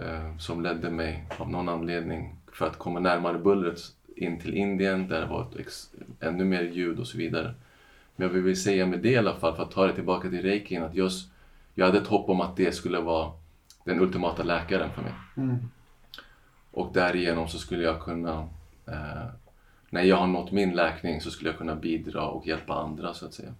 [0.00, 3.78] Eh, som ledde mig av någon anledning för att komma närmare bullret
[4.16, 5.48] in till Indien där det var
[6.20, 7.54] ännu mer ljud och så vidare.
[8.16, 10.42] Men jag vill säga med det i alla fall, för att ta det tillbaka till
[10.42, 11.30] reikin, att just
[11.74, 13.32] jag hade ett hopp om att det skulle vara
[13.84, 15.12] den ultimata läkaren för mig.
[15.36, 15.56] Mm.
[16.70, 18.48] Och därigenom så skulle jag kunna,
[18.86, 19.26] eh,
[19.90, 23.26] när jag har nått min läkning så skulle jag kunna bidra och hjälpa andra så
[23.26, 23.54] att säga.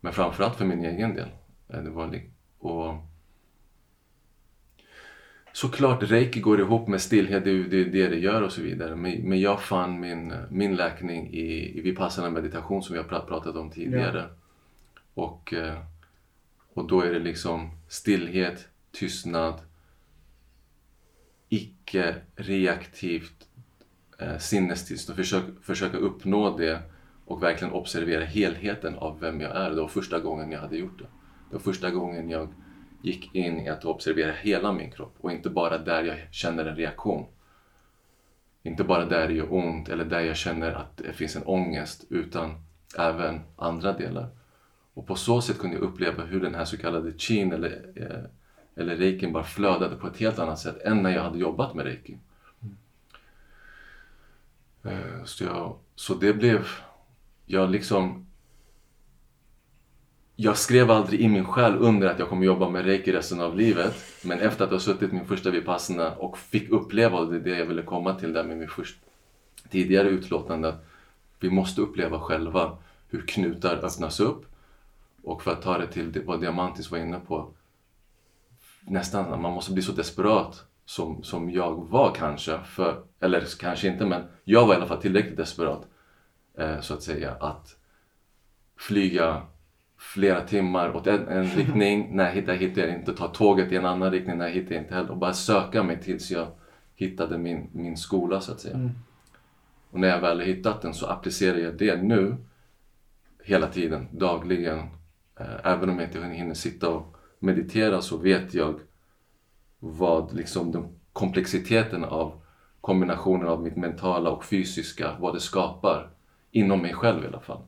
[0.00, 1.28] Men framförallt för min egen del.
[1.68, 2.20] Eh, det var,
[2.58, 2.94] och
[5.56, 8.96] Såklart, reiki går ihop med stillhet, det är det, det, det gör och så vidare.
[8.96, 13.56] Men, men jag fann min, min läkning i, i vipassana meditation som vi har pratat
[13.56, 14.18] om tidigare.
[14.18, 14.36] Ja.
[15.14, 15.78] Och, eh,
[16.74, 19.60] och då är det liksom stillhet, tystnad,
[21.48, 23.48] icke reaktivt
[24.18, 25.16] eh, sinnestillstånd.
[25.16, 26.82] Försök, försöka uppnå det
[27.24, 29.70] och verkligen observera helheten av vem jag är.
[29.70, 31.06] Det var första gången jag hade gjort det.
[31.50, 32.48] Det var första gången jag
[33.04, 36.76] gick in i att observera hela min kropp och inte bara där jag känner en
[36.76, 37.26] reaktion.
[38.62, 42.04] Inte bara där det gör ont eller där jag känner att det finns en ångest
[42.10, 42.54] utan
[42.98, 44.28] även andra delar.
[44.94, 48.24] Och på så sätt kunde jag uppleva hur den här så kallade chin eller, eh,
[48.82, 51.84] eller reikin bara flödade på ett helt annat sätt än när jag hade jobbat med
[51.84, 52.18] reiki.
[54.82, 55.26] Mm.
[55.26, 56.66] Så, jag, så det blev,
[57.46, 58.23] jag liksom
[60.36, 63.56] jag skrev aldrig i min själ under att jag kommer jobba med reiki resten av
[63.56, 63.94] livet.
[64.24, 67.58] Men efter att ha suttit min första vipassana och fick uppleva, och det är det
[67.58, 68.96] jag ville komma till där med min först,
[69.70, 70.74] tidigare utlåtande.
[71.40, 72.76] Vi måste uppleva själva
[73.08, 74.44] hur knutar öppnas upp.
[75.22, 77.48] Och för att ta det till vad Diamantis var inne på.
[78.80, 82.58] Nästan, man måste bli så desperat som, som jag var kanske.
[82.64, 85.86] För, eller kanske inte, men jag var i alla fall tillräckligt desperat.
[86.58, 87.76] Eh, så att säga att
[88.76, 89.42] flyga
[90.12, 92.16] flera timmar åt en, en riktning.
[92.16, 93.14] När jag hittade, hittade jag inte.
[93.14, 94.38] Ta tåget i en annan riktning.
[94.38, 95.10] När jag hittade inte heller.
[95.10, 96.46] Och bara söka mig tills jag
[96.94, 98.74] hittade min, min skola så att säga.
[98.74, 98.90] Mm.
[99.90, 102.36] Och när jag väl har hittat den så applicerar jag det nu
[103.44, 104.78] hela tiden, dagligen.
[105.40, 108.80] Eh, även om jag inte hinner sitta och meditera så vet jag
[109.78, 112.40] vad liksom den komplexiteten av
[112.80, 116.10] kombinationen av mitt mentala och fysiska, vad det skapar
[116.50, 117.62] inom mig själv i alla fall.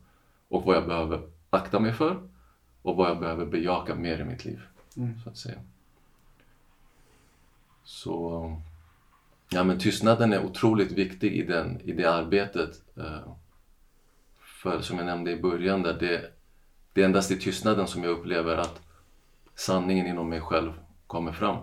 [0.49, 2.28] Och vad jag behöver akta mig för
[2.82, 4.61] och vad jag behöver bejaka mer i mitt liv.
[4.96, 5.20] Mm.
[5.24, 5.59] Så att säga.
[7.85, 8.56] Så
[9.50, 12.82] ja, men tystnaden är otroligt viktig i, den, i det arbetet.
[12.96, 13.32] Eh,
[14.40, 16.32] för som jag nämnde i början, där det,
[16.92, 18.80] det är endast i tystnaden som jag upplever att
[19.54, 20.72] sanningen inom mig själv
[21.06, 21.59] kommer fram.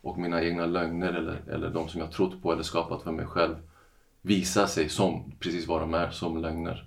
[0.00, 3.26] Och mina egna lögner eller, eller de som jag trott på eller skapat för mig
[3.26, 3.56] själv
[4.22, 6.86] visar sig som precis vad de är, som lögner.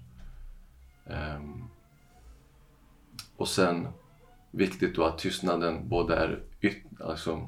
[1.06, 1.69] Um,
[3.40, 3.88] och sen
[4.52, 7.48] viktigt då att tystnaden både är yt, alltså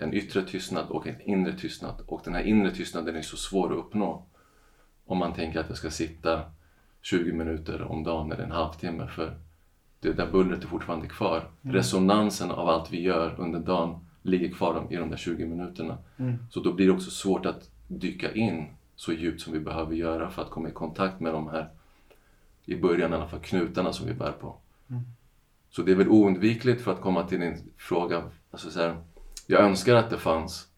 [0.00, 2.02] en yttre tystnad och en inre tystnad.
[2.06, 4.26] Och den här inre tystnaden är så svår att uppnå
[5.06, 6.42] om man tänker att jag ska sitta
[7.02, 9.36] 20 minuter om dagen eller en halvtimme för
[10.00, 11.50] det där bullret är fortfarande kvar.
[11.62, 11.76] Mm.
[11.76, 15.98] Resonansen av allt vi gör under dagen ligger kvar i de där 20 minuterna.
[16.16, 16.36] Mm.
[16.50, 18.66] Så då blir det också svårt att dyka in
[18.96, 21.68] så djupt som vi behöver göra för att komma i kontakt med de här,
[22.64, 24.56] i början i alla fall, knutarna som vi bär på.
[24.90, 25.02] Mm.
[25.70, 28.22] Så det är väl oundvikligt för att komma till din fråga.
[28.50, 28.96] Alltså så här,
[29.46, 30.68] jag önskar att det fanns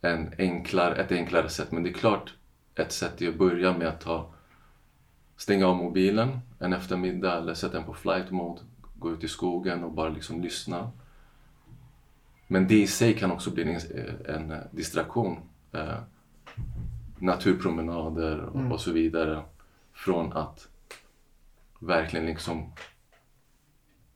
[0.00, 2.34] en enklare, ett enklare sätt men det är klart
[2.74, 4.32] ett sätt är att börja med att ta,
[5.36, 8.60] stänga av mobilen en eftermiddag eller sätta den på flight mode,
[8.98, 10.90] gå ut i skogen och bara liksom lyssna.
[12.46, 13.80] Men det i sig kan också bli en,
[14.34, 15.36] en distraktion.
[15.72, 15.98] eh,
[17.18, 18.72] naturpromenader och, Mm.
[18.72, 19.42] och så vidare.
[19.92, 20.68] Från att
[21.80, 22.72] verkligen liksom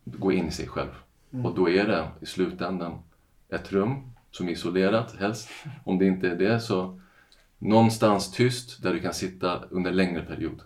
[0.04, 0.90] gå in i sig själv.
[1.32, 1.46] Mm.
[1.46, 2.98] Och då är det i slutändan
[3.48, 5.48] ett rum som är isolerat helst.
[5.84, 7.00] Om det inte är det så
[7.58, 10.62] någonstans tyst där du kan sitta under en längre period.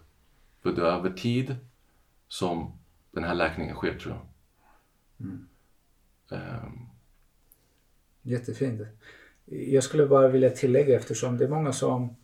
[0.63, 1.57] För det är över tid
[2.29, 2.73] som
[3.11, 4.25] den här läkningen sker tror jag.
[6.31, 6.89] Ehm,
[8.23, 8.81] Jättefint.
[9.45, 12.17] Jag skulle bara vilja tillägga eftersom det är många som,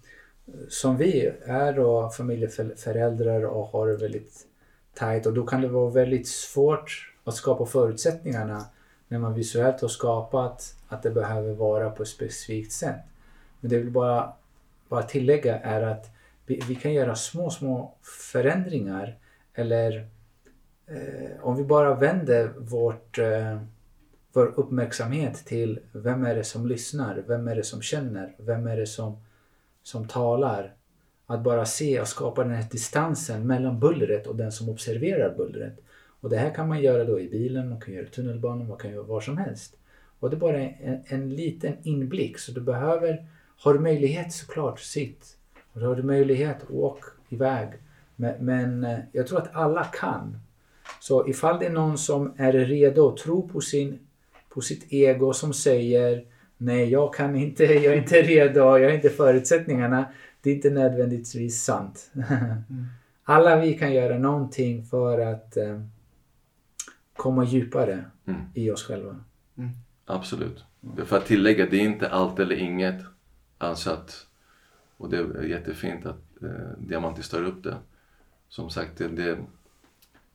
[0.68, 4.46] som vi är då familjeföräldrar och har det väldigt
[4.94, 8.64] tajt och då kan det vara väldigt svårt att skapa förutsättningarna
[9.08, 13.00] när man visuellt har skapat att det behöver vara på ett specifikt sätt.
[13.60, 14.32] Men det jag vill bara,
[14.88, 16.10] bara tillägga är att
[16.46, 17.94] vi, vi kan göra små, små
[18.32, 19.18] förändringar
[19.54, 20.08] eller
[20.86, 23.58] eh, om vi bara vänder vårt eh,
[24.34, 28.76] vår uppmärksamhet till vem är det som lyssnar, vem är det som känner, vem är
[28.76, 29.16] det som,
[29.82, 30.74] som talar.
[31.26, 35.80] Att bara se och skapa den här distansen mellan bullret och den som observerar bullret.
[36.20, 38.78] Och det här kan man göra då i bilen, man kan göra i tunnelbanan, man
[38.78, 39.76] kan göra var som helst.
[40.20, 44.80] Och det är bara en, en liten inblick så du behöver, har du möjlighet såklart,
[44.80, 45.36] sitt.
[45.72, 47.68] Och har du möjlighet, åk iväg.
[48.16, 50.38] Men, men eh, jag tror att alla kan.
[51.00, 53.98] Så ifall det är någon som är redo att tro på, sin,
[54.48, 56.24] på sitt ego som säger
[56.56, 60.04] nej jag kan inte, jag är inte redo, jag har inte förutsättningarna.
[60.44, 62.10] Det är inte nödvändigtvis sant.
[63.24, 65.80] Alla vi kan göra någonting för att eh,
[67.16, 68.40] komma djupare Mm.
[68.54, 69.16] i oss själva.
[70.06, 70.64] Absolut.
[71.04, 73.02] För att tillägga, det är inte allt eller inget.
[73.58, 74.26] Alltså att,
[74.96, 77.76] och det är jättefint att eh, Diamantis tar upp det.
[78.48, 79.38] Som sagt, det, det,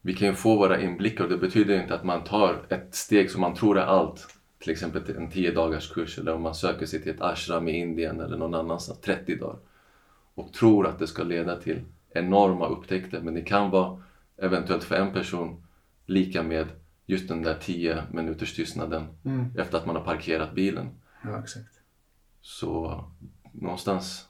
[0.01, 3.31] vi kan ju få våra inblickar och det betyder inte att man tar ett steg
[3.31, 4.27] som man tror är allt.
[4.59, 7.67] Till exempel till en 10 dagars kurs eller om man söker sig till ett ashram
[7.67, 9.57] i Indien eller någon annanstans, 30 dagar.
[10.39, 13.21] Och tror att det ska leda till enorma upptäckter.
[13.21, 14.03] Men det kan vara
[14.37, 15.63] eventuellt för en person
[16.05, 16.67] lika med
[17.05, 19.45] just den där 10 minuters tystnaden Mm.
[19.57, 20.89] efter att man har parkerat bilen.
[21.23, 21.79] Ja, exakt.
[22.41, 23.03] Så
[23.51, 24.25] någonstans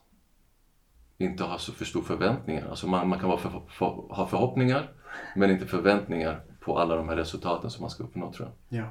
[1.18, 2.70] inte ha så för stor förväntningar.
[2.70, 4.91] Alltså man, man kan vara för, för, ha förhoppningar
[5.36, 8.80] men inte förväntningar på alla de här resultaten som man ska uppnå tror jag.
[8.80, 8.88] Ja.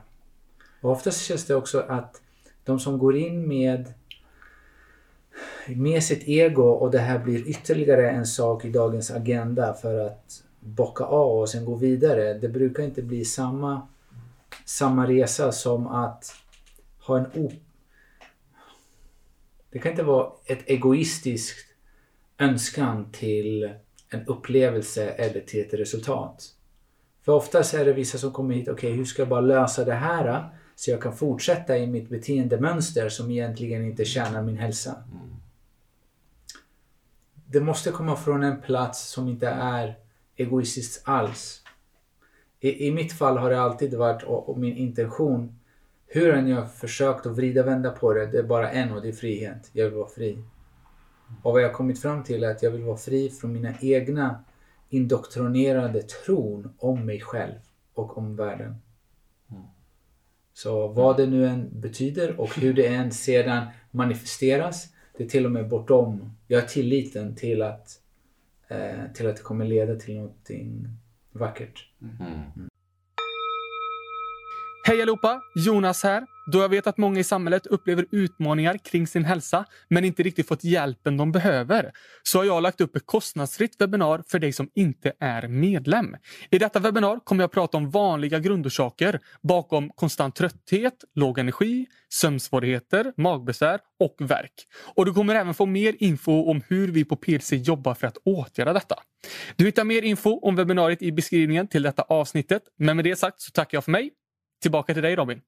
[0.80, 2.22] Och oftast känns det också att
[2.64, 3.94] de som går in med
[5.66, 10.42] med sitt ego och det här blir ytterligare en sak i dagens agenda för att
[10.60, 12.34] bocka av och sen gå vidare.
[12.34, 13.88] Det brukar inte bli samma,
[14.64, 16.34] samma resa som att
[17.06, 17.52] ha en o...
[19.70, 21.66] Det kan inte vara ett egoistiskt
[22.38, 23.70] önskan till
[24.08, 26.54] en upplevelse eller till ett resultat.
[27.22, 29.94] För oftast är det vissa som kommer hit, okej hur ska jag bara lösa det
[29.94, 34.90] här så jag kan fortsätta i mitt beteendemönster som egentligen inte tjänar min hälsa.
[34.90, 35.27] Mm.
[37.50, 39.98] Det måste komma från en plats som inte är
[40.36, 41.62] egoistiskt alls.
[42.60, 45.58] I, I mitt fall har det alltid varit, och, och min intention,
[46.06, 49.02] hur än jag försökt att vrida och vända på det, det är bara en och
[49.02, 49.70] det är frihet.
[49.72, 50.38] Jag vill vara fri.
[51.42, 54.44] Och vad jag kommit fram till är att jag vill vara fri från mina egna
[54.88, 57.54] indoktrinerade tron om mig själv
[57.94, 58.76] och om världen.
[60.52, 64.88] Så vad det nu än betyder och hur det än sedan manifesteras,
[65.18, 66.30] det är till och med bortom.
[66.46, 68.00] Jag har tilliten till att,
[68.68, 70.88] eh, till att det kommer leda till någonting
[71.32, 71.88] vackert.
[72.02, 72.68] Mm.
[74.86, 75.40] Hej allihopa!
[75.66, 76.26] Jonas här.
[76.52, 80.48] Då jag vet att många i samhället upplever utmaningar kring sin hälsa men inte riktigt
[80.48, 81.92] fått hjälpen de behöver
[82.22, 86.16] så har jag lagt upp ett kostnadsfritt webbinar för dig som inte är medlem.
[86.50, 93.12] I detta webbinar kommer jag prata om vanliga grundorsaker bakom konstant trötthet, låg energi, sömnsvårigheter,
[93.16, 94.66] magbesvär och värk.
[94.96, 98.16] Och du kommer även få mer info om hur vi på PLC jobbar för att
[98.24, 98.96] åtgärda detta.
[99.56, 102.62] Du hittar mer info om webbinariet i beskrivningen till detta avsnittet.
[102.78, 104.10] Men med det sagt så tackar jag för mig.
[104.62, 105.40] Tillbaka till dig Robin.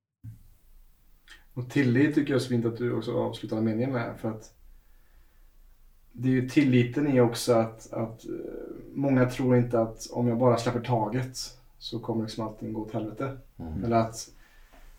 [1.54, 4.14] Och tillit tycker jag är så fint att du också avslutar meningen med.
[4.20, 4.54] För att
[6.12, 8.30] det är ju tilliten i också att, att eh,
[8.94, 11.38] många tror inte att om jag bara släpper taget
[11.78, 13.36] så kommer liksom allting gå åt helvete.
[13.58, 13.84] Mm.
[13.84, 14.30] Eller att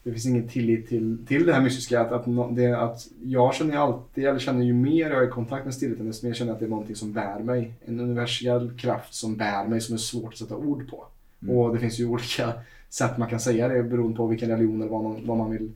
[0.04, 2.02] det finns ingen tillit till, till det här mystiska.
[2.02, 5.32] Att, att, det, att jag känner ju alltid, eller känner ju mer jag är i
[5.32, 7.74] kontakt med stillheten desto mer känner jag att det är någonting som bär mig.
[7.86, 11.06] En universell kraft som bär mig som är svårt att sätta ord på.
[11.54, 12.54] Och det finns ju olika
[12.90, 15.72] sätt man kan säga det beroende på vilken religion eller vad man, vad man vill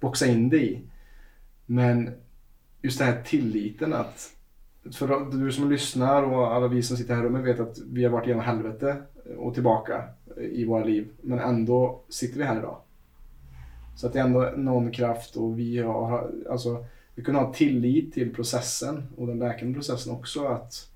[0.00, 0.80] boxa in det i.
[1.66, 2.10] Men
[2.82, 4.32] just den här tilliten att
[4.92, 8.04] för du som lyssnar och alla vi som sitter här i rummet vet att vi
[8.04, 8.96] har varit igenom helvete
[9.36, 10.04] och tillbaka
[10.36, 11.08] i våra liv.
[11.20, 12.76] Men ändå sitter vi här idag.
[13.96, 16.84] Så att det är ändå någon kraft och vi har, alltså
[17.14, 20.46] vi kunna ha tillit till processen och den läkande processen också.
[20.46, 20.90] att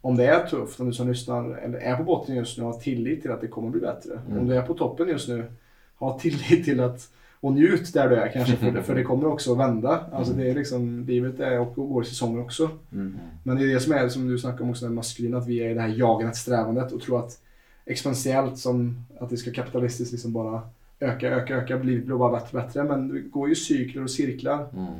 [0.00, 2.80] Om det är tufft, om du som lyssnar eller är på botten just nu, ha
[2.80, 4.20] tillit till att det kommer bli bättre.
[4.26, 4.38] Mm.
[4.38, 5.52] Om du är på toppen just nu,
[5.96, 7.10] ha tillit till att
[7.40, 10.04] och njut där du är kanske, för det, för det kommer också att vända.
[10.12, 12.70] Alltså det är liksom, livet är och går i säsonger också.
[12.92, 13.18] Mm.
[13.42, 15.60] Men det är det som är, som du snackar om också, det maskulina, att vi
[15.60, 17.40] är i det här jagandet, strävandet och tror att
[17.84, 20.62] exponentiellt som att det ska kapitalistiskt liksom bara
[21.00, 22.84] öka, öka, öka, livet blir bara bättre bättre.
[22.84, 24.68] Men det går ju cykler och cirklar.
[24.72, 24.92] Mm.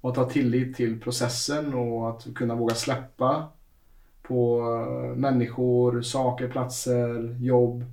[0.00, 3.48] Och att ha tillit till processen och att kunna våga släppa
[4.22, 7.84] på eh, människor, saker, platser, jobb.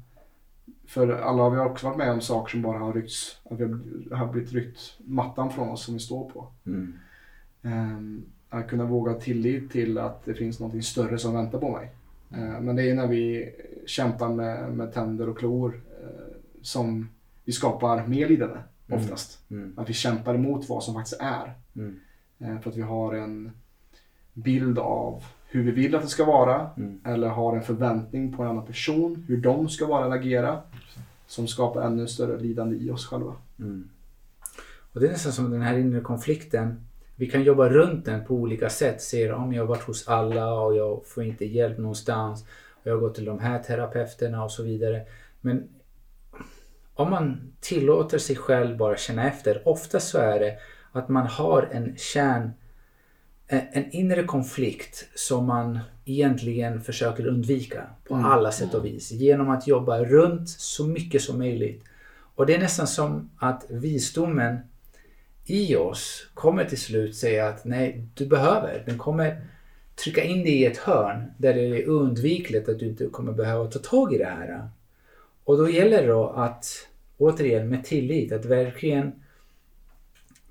[0.89, 3.63] För alla har vi också varit med om saker som bara har ryckts, att vi
[4.15, 6.47] har- blivit ryckt mattan från oss som vi står på.
[6.65, 6.93] Mm.
[7.63, 11.91] Ehm, att kunna våga tillit till att det finns något större som väntar på mig.
[12.31, 13.51] Ehm, men det är när vi
[13.85, 17.09] kämpar med, med tänder och klor eh, som
[17.45, 19.01] vi skapar mer lidande Mm.
[19.01, 19.39] oftast.
[19.51, 19.73] Mm.
[19.77, 21.53] Att vi kämpar emot vad som faktiskt är.
[22.39, 23.51] Eh, för att vi har en
[24.33, 26.69] bild av hur vi vill att det ska vara.
[26.77, 27.01] Mm.
[27.05, 30.61] Eller har en förväntning på en annan person, hur de ska vara eller agera.
[31.27, 33.33] Som skapar ännu större lidande i oss själva.
[33.59, 33.89] Mm.
[34.93, 36.87] Och det är nästan som den här inre konflikten.
[37.15, 39.01] Vi kan jobba runt den på olika sätt.
[39.01, 42.45] Ser om jag har varit hos alla och jag får inte hjälp någonstans.
[42.71, 45.01] Och jag har gått till de här terapeuterna och så vidare.
[45.41, 45.69] Men
[46.93, 49.67] om man tillåter sig själv bara känna efter.
[49.67, 50.57] Ofta så är det
[50.91, 52.51] att man har en kärn
[53.51, 58.25] en en inre konflikt som man egentligen försöker undvika på Mm.
[58.25, 61.83] alla sätt och vis genom att jobba runt så mycket som möjligt.
[62.35, 64.57] Och det är nästan som att visdomen
[65.45, 68.83] i oss kommer till slut säga att nej, du behöver.
[68.85, 69.41] Den kommer
[69.95, 73.67] trycka in dig i ett hörn där det är oundvikligt att du inte kommer behöva
[73.67, 74.69] ta tag i det här.
[75.43, 76.65] Och då gäller det då att,
[77.17, 79.11] återigen med tillit, att verkligen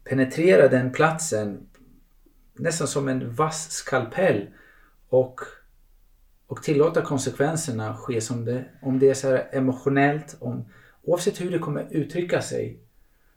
[0.04, 1.66] penetrera den platsen
[2.58, 4.46] nästan som en vass skalpell
[5.08, 5.40] och,
[6.46, 10.64] och tillåta konsekvenserna ske som det, om det är så här emotionellt, om,
[11.02, 12.78] oavsett hur det kommer uttrycka sig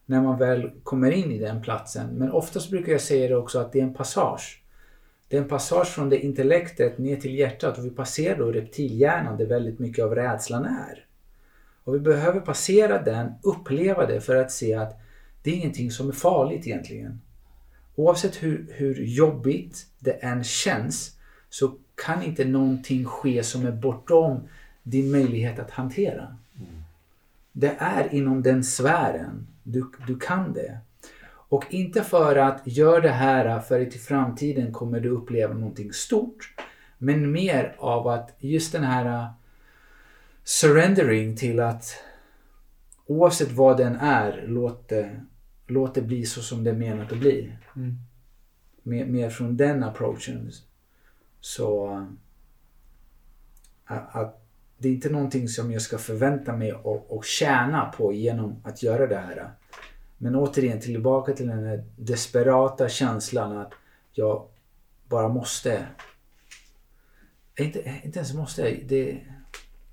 [0.05, 2.07] när man väl kommer in i den platsen.
[2.17, 4.63] Men oftast brukar jag säga det också att det är en passage.
[5.27, 9.37] Det är en passage från det intellektet ner till hjärtat och vi passerar då reptilhjärnan
[9.37, 11.05] där väldigt mycket av rädslan är.
[11.83, 14.99] Och vi behöver passera den, uppleva det för att se att
[15.43, 17.21] det är ingenting som är farligt egentligen.
[17.95, 21.17] Oavsett hur, hur jobbigt det än känns
[21.49, 21.75] så
[22.05, 24.39] kan inte någonting ske som är bortom
[24.83, 26.37] din möjlighet att hantera.
[27.51, 29.47] Det är inom den sfären.
[29.63, 30.77] Du, du kan det.
[31.51, 35.93] Och inte för att göra det här för att i framtiden kommer du uppleva någonting
[35.93, 36.53] stort.
[36.97, 39.29] Men mer av att just den här uh,
[40.43, 41.95] surrendering till att
[43.05, 45.21] oavsett vad den är, låt det,
[45.71, 47.53] låt det bli så som det är menat att bli.
[47.75, 47.97] Mm.
[48.83, 50.51] Mer, mer från den approachen.
[51.39, 52.07] Så
[53.85, 54.41] att
[54.77, 58.83] det är inte någonting som jag ska förvänta mig och, och tjäna på genom att
[58.83, 59.49] göra det här.
[60.17, 63.73] Men återigen tillbaka till den här desperata känslan att
[64.13, 64.47] jag
[65.09, 65.87] bara måste.
[67.59, 69.41] Inte, inte ens måste, det är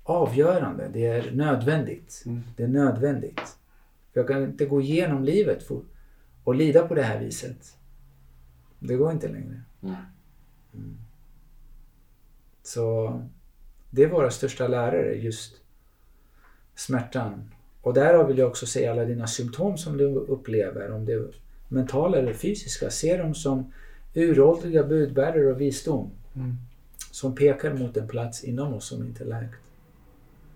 [0.03, 0.89] avgörande.
[0.93, 2.23] Det är nödvändigt.
[2.25, 2.43] Mm.
[2.57, 3.58] Det är nödvändigt.
[4.13, 5.81] För jag kan inte gå igenom livet för,
[6.43, 7.77] och lida på det här viset.
[8.79, 9.61] Det går inte längre.
[9.83, 10.97] Mm.
[12.63, 13.13] Så
[13.89, 15.55] det är våra största lärare, just
[16.75, 17.51] smärtan.
[17.81, 21.27] Och därav vill jag också säga alla dina symptom som du upplever, om det är
[21.67, 23.73] mentala eller fysiska, se dem som
[24.13, 26.11] uråldriga budbärare och visdom.
[26.35, 26.55] Mm.
[27.11, 29.61] Som pekar mot en plats inom oss som inte är läkt.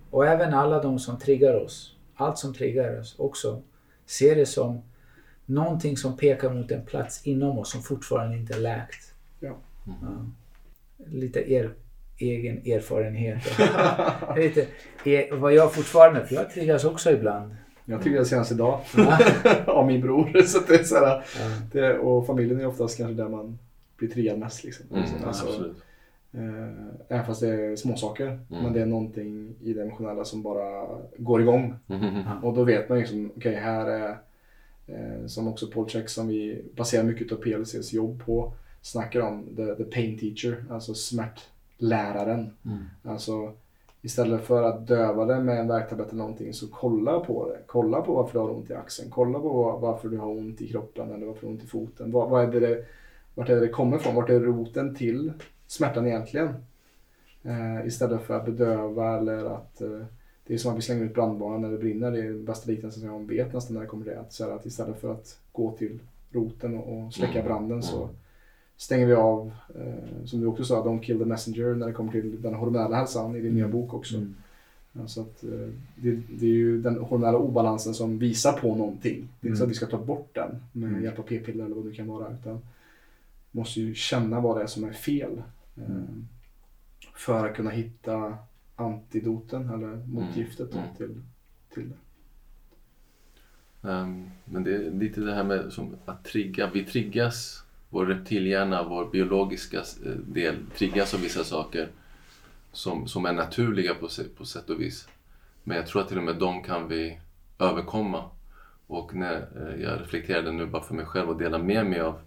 [0.10, 3.62] Och även alla de som triggar oss, allt som triggar oss också,
[4.06, 4.82] se det som
[5.46, 9.14] någonting som pekar mot en plats inom oss som fortfarande inte är läkt.
[9.40, 9.56] Ja.
[9.86, 10.26] Ja.
[11.06, 11.74] Lite er,
[12.18, 13.44] egen erfarenhet.
[14.36, 14.68] Lite,
[15.04, 17.56] er, vad jag fortfarande, för jag triggas också ibland.
[17.86, 18.80] Jag tycker det senast idag.
[19.68, 20.42] Av min bror.
[20.46, 21.06] Så det är så här,
[21.40, 21.50] Ja.
[21.72, 23.60] det, och familjen är oftast kanske där man
[23.98, 24.64] blir triad mest.
[24.64, 24.86] Liksom.
[24.92, 25.78] Mm, Alltså, absolut.
[26.34, 28.28] Eh, även fast det är småsaker.
[28.28, 28.64] Mm.
[28.64, 31.76] Men det är någonting i det emotionella som bara går igång.
[31.88, 32.44] Mhm.
[32.44, 34.18] Och då vet man liksom, okej här är,
[34.88, 39.56] eh, som också Paul Check som vi baserar mycket av PLCs jobb på, snackar om
[39.56, 42.50] the, the pain teacher, alltså smärtläraren.
[42.66, 42.84] Mm.
[43.04, 43.54] Alltså
[44.02, 47.60] istället för att döva det med en värktablett eller någonting så kolla på det.
[47.66, 49.12] Kolla på varför du har ont i axeln.
[49.12, 52.12] Kolla på varför du har ont i kroppen eller varför du har ont i foten.
[52.12, 52.86] Vad, vad är det, det,
[53.36, 54.16] vart är det det kommer ifrån?
[54.16, 55.32] Vart är roten till
[55.74, 56.50] smärtan egentligen?
[57.44, 60.02] Eh, istället för att bedöva eller att eh,
[60.48, 62.12] det är som att vi slänger ut brandvarnaren när det brinner.
[62.12, 64.20] Det är den bästa liknelsen jag vet nästan när det kommer till det.
[64.20, 66.00] Att, så att istället för att gå till
[66.32, 67.46] roten och, och släcka mm.
[67.46, 68.16] branden så mm.
[68.78, 72.12] stänger vi av, eh, som du också sa, Don't kill the messenger när det kommer
[72.12, 73.78] till den hormonella hälsan i din nya mm.
[73.78, 74.16] bok också.
[74.16, 74.36] Mm.
[74.94, 79.28] Ja, så att, eh, det, det, är ju den hormonella obalansen som visar på någonting.
[79.42, 81.04] Det är inte så att vi ska ta bort den med mm.
[81.04, 82.28] hjälp av p-piller eller vad det kan vara.
[82.42, 82.60] Utan
[83.52, 85.42] måste ju känna vad det är som är fel.
[85.78, 86.28] Mm.
[87.16, 88.38] För att kunna hitta
[88.76, 90.96] antidoten eller motgiftet mm.
[90.98, 91.22] till,
[91.74, 91.96] till det.
[93.82, 95.72] Um, men det är lite det här med
[96.06, 96.70] att trigga.
[96.74, 101.90] Vi triggas, vår reptilhjärna, vår biologiska eh, del triggas av vissa saker
[102.72, 104.08] som, som är naturliga på,
[104.38, 105.08] på sätt och vis.
[105.64, 107.20] Men jag tror att till och med de kan vi
[107.60, 108.30] överkomma.
[108.88, 112.20] Och när eh, jag reflekterade nu bara för mig själv och delar med mig av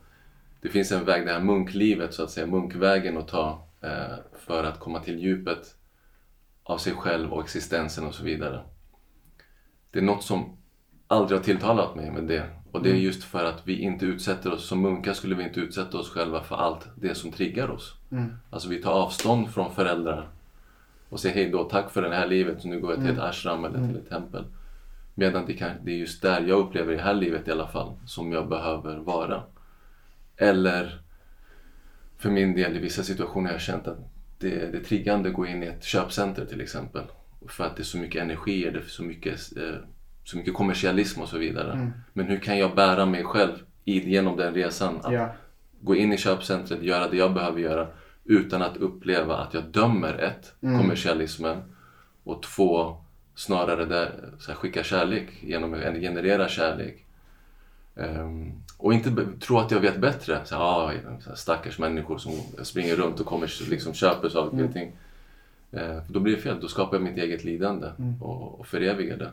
[0.66, 4.64] det finns en väg, det här munklivet så att säga, munkvägen att ta eh, för
[4.64, 5.76] att komma till djupet
[6.62, 8.60] av sig själv och existensen och så vidare.
[9.90, 10.56] Det är något som
[11.06, 12.46] aldrig har tilltalat mig med det.
[12.72, 13.04] Och det är mm.
[13.04, 16.42] just för att vi inte utsätter oss, som munkar skulle vi inte utsätta oss själva
[16.42, 17.94] för allt det som triggar oss.
[18.12, 18.36] Mm.
[18.50, 20.28] Alltså vi tar avstånd från föräldrar
[21.08, 23.30] och säger hej då, tack för det här livet, nu går jag till ett mm.
[23.30, 23.96] ashram eller till mm.
[23.96, 24.44] ett tempel.
[25.14, 27.92] Medan det, kan, det är just där jag upplever det här livet i alla fall,
[28.06, 29.42] som jag behöver vara.
[30.36, 31.00] Eller
[32.18, 33.98] för min del i vissa situationer har jag känt att
[34.38, 37.02] det, det är triggande att gå in i ett köpcenter till exempel.
[37.48, 39.74] För att det är så mycket energi, det är så mycket, eh,
[40.24, 41.72] så mycket kommersialism och så vidare.
[41.72, 41.92] Mm.
[42.12, 43.52] Men hur kan jag bära mig själv
[43.84, 45.00] genom den resan?
[45.02, 45.30] Att yeah.
[45.80, 47.88] gå in i köpcentret, göra det jag behöver göra
[48.24, 50.78] utan att uppleva att jag dömer ett, mm.
[50.78, 51.62] kommersialismen
[52.24, 52.96] och två,
[53.34, 57.05] snarare där, så här, skicka kärlek genom att generera kärlek.
[57.98, 60.40] Um, och inte tro att jag vet bättre.
[60.44, 60.92] Så, ah,
[61.34, 62.32] stackars människor som
[62.64, 64.72] springer runt och kommer liksom köper saker och mm.
[64.72, 64.96] ting.
[65.74, 66.60] Uh, då blir det fel.
[66.60, 68.22] Då skapar jag mitt eget lidande mm.
[68.22, 69.30] och, och förevigar det.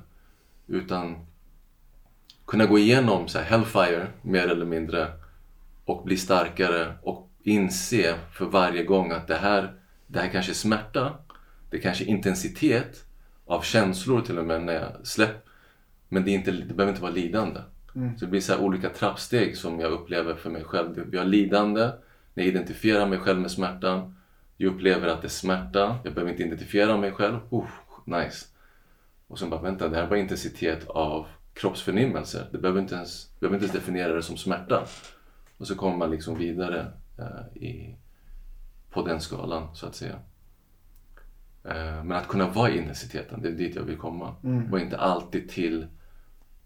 [0.68, 1.26] Utan
[2.46, 5.08] kunna gå igenom så här, hellfire mer eller mindre
[5.86, 9.74] och bli starkare och inse för varje gång att det här,
[10.08, 11.14] det här kanske är smärta.
[11.70, 13.06] Det kanske är intensitet
[13.46, 15.52] av känslor till och med när jag släpper.
[16.10, 17.60] Men det, är inte, det behöver inte vara lidande.
[17.96, 18.18] Mm.
[18.18, 21.04] Så det blir så olika trappsteg som jag upplever för mig själv.
[21.12, 21.92] Vi har lidande,
[22.34, 24.16] jag identifierar mig själv med smärtan.
[24.58, 27.40] Jag upplever att det är smärta, jag behöver inte identifiera mig själv.
[27.54, 27.66] Uh,
[28.06, 28.46] nice.
[29.28, 32.48] Och sen bara, vänta, det här är bara intensitet av kroppsförnimmelser.
[32.52, 34.86] Det behöver inte ens, behöver inte ens definiera det som smärta.
[35.58, 36.88] Och så kommer man liksom vidare
[37.20, 37.96] uh, i,
[38.90, 40.16] på den skalan så att säga.
[41.66, 44.36] Uh, men att kunna vara i intensiteten, det är dit jag vill komma.
[44.44, 44.74] Mm.
[44.74, 45.88] Och inte alltid till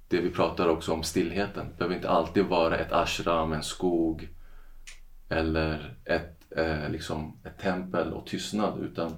[0.08, 1.66] det vi pratar också om stillheten.
[1.70, 4.30] Det behöver inte alltid vara ett ashram, en skog
[5.30, 8.80] eller ett, eh, liksom ett tempel och tystnad.
[8.80, 9.18] Utan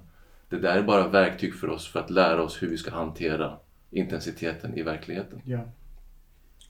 [0.50, 3.58] det där är bara verktyg för oss för att lära oss hur vi ska hantera
[3.92, 5.42] intensiteten i verkligheten.
[5.46, 5.60] Ja.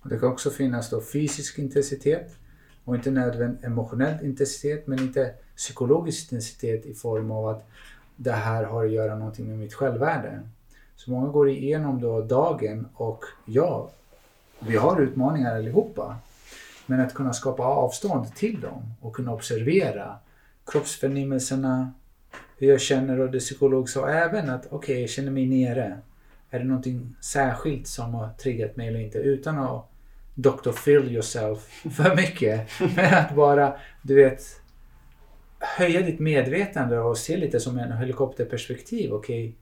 [0.03, 2.35] Det kan också finnas då fysisk intensitet
[2.83, 7.69] och inte nödvändigt emotionell intensitet men inte psykologisk intensitet i form av att
[8.15, 10.39] det här har att göra någonting med mitt självvärde.
[10.95, 13.91] Så många går igenom då dagen och jag
[14.59, 16.15] vi har utmaningar allihopa.
[16.85, 20.15] Men att kunna skapa avstånd till dem och kunna observera
[20.65, 21.93] kroppsförnimmelserna,
[22.57, 25.99] hur jag känner och det psykolog sa även att okej, okay, jag känner mig nere.
[26.49, 29.17] Är det någonting särskilt som har triggat mig eller inte?
[29.17, 29.91] Utan att
[30.35, 30.71] Dr.
[30.71, 31.59] Phil yourself
[31.95, 32.69] för mycket.
[32.95, 34.41] Men att bara, du vet,
[35.59, 39.13] höja ditt medvetande och se lite som en helikopterperspektiv.
[39.13, 39.55] Okej, okay,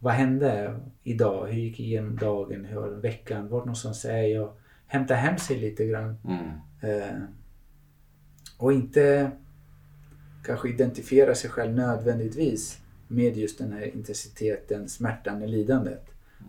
[0.00, 1.46] vad hände idag?
[1.46, 2.64] Hur gick igenom dagen?
[2.64, 3.48] Hur var veckan?
[3.48, 4.52] Vart någonstans är jag?
[4.86, 6.16] Hämta hem sig lite grann.
[6.24, 6.48] Mm.
[6.82, 7.16] Eh,
[8.58, 9.30] och inte
[10.44, 16.06] kanske identifiera sig själv nödvändigtvis med just den här intensiteten, smärtan och lidandet.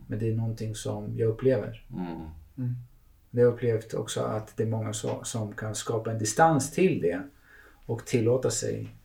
[0.07, 1.85] Men det är någonting som jag upplever.
[1.93, 2.05] Mm.
[2.57, 2.75] Mm.
[3.31, 4.93] Det har jag upplevt också att det är många
[5.23, 7.21] som kan skapa en distans till det
[7.85, 8.95] och tillåta sig.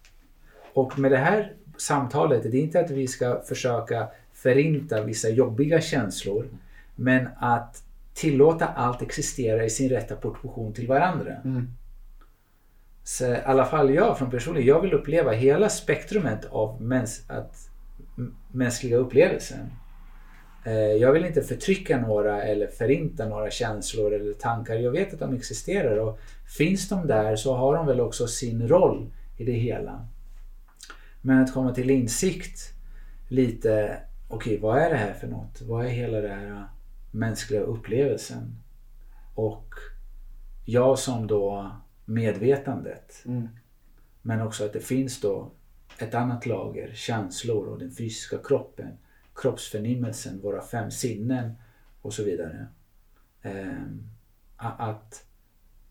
[0.72, 4.08] Och med det här samtalet, det är inte att vi ska försöka
[4.46, 6.48] förinta vissa jobbiga känslor.
[6.94, 7.82] Men att
[8.14, 11.34] tillåta allt existera i sin rätta proportion till varandra.
[11.44, 11.68] Mm.
[13.04, 17.70] Så i alla fall jag från personligen, jag vill uppleva hela spektrumet av mäns att,
[18.52, 19.70] mänskliga upplevelsen.
[20.64, 24.74] Eh, jag vill inte förtrycka några eller förinta några känslor eller tankar.
[24.74, 26.18] Jag vet att de existerar och
[26.58, 30.06] finns de där så har de väl också sin roll i det hela.
[31.20, 32.76] Men att komma till insikt
[33.28, 33.98] lite
[34.28, 35.62] okej, vad är det här för något?
[35.62, 36.62] Vad är hela den här äh,
[37.10, 38.62] mänskliga upplevelsen?
[39.34, 39.74] Och
[40.64, 43.22] jag som då medvetandet.
[43.26, 43.48] Mm.
[44.22, 45.52] Men också att det finns då
[45.98, 48.98] ett annat lager, känslor och den fysiska kroppen.
[49.34, 51.54] Kroppsförnimmelsen, våra fem sinnen
[52.02, 52.66] och så vidare.
[53.42, 54.08] Ehm,
[54.56, 55.26] att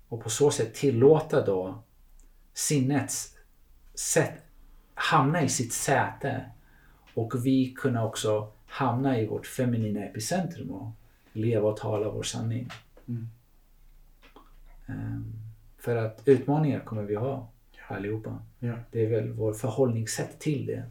[0.07, 1.83] och på så sätt tillåta då
[2.53, 3.37] sinnets
[3.93, 4.33] sätt
[4.93, 6.45] hamna i sitt säte
[7.15, 10.91] och vi kunna också hamna i vårt feminina epicentrum och
[11.33, 12.69] leva och tala vår sanning.
[13.07, 13.27] Mm.
[14.87, 15.33] Um,
[15.77, 17.47] för att utmaningar kommer vi ha
[17.87, 18.39] allihopa.
[18.59, 18.73] Ja.
[18.91, 20.83] Det är väl vår förhållningssätt till det.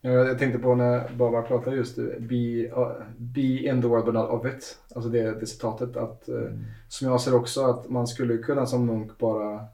[0.00, 4.14] Ja, jag tänkte på när Baba pratade just be, uh, be in the world but
[4.14, 4.78] not of it.
[4.94, 6.50] Alltså det, det citatet att uh,
[6.88, 9.66] som jag ser också att man skulle kunna som munk bara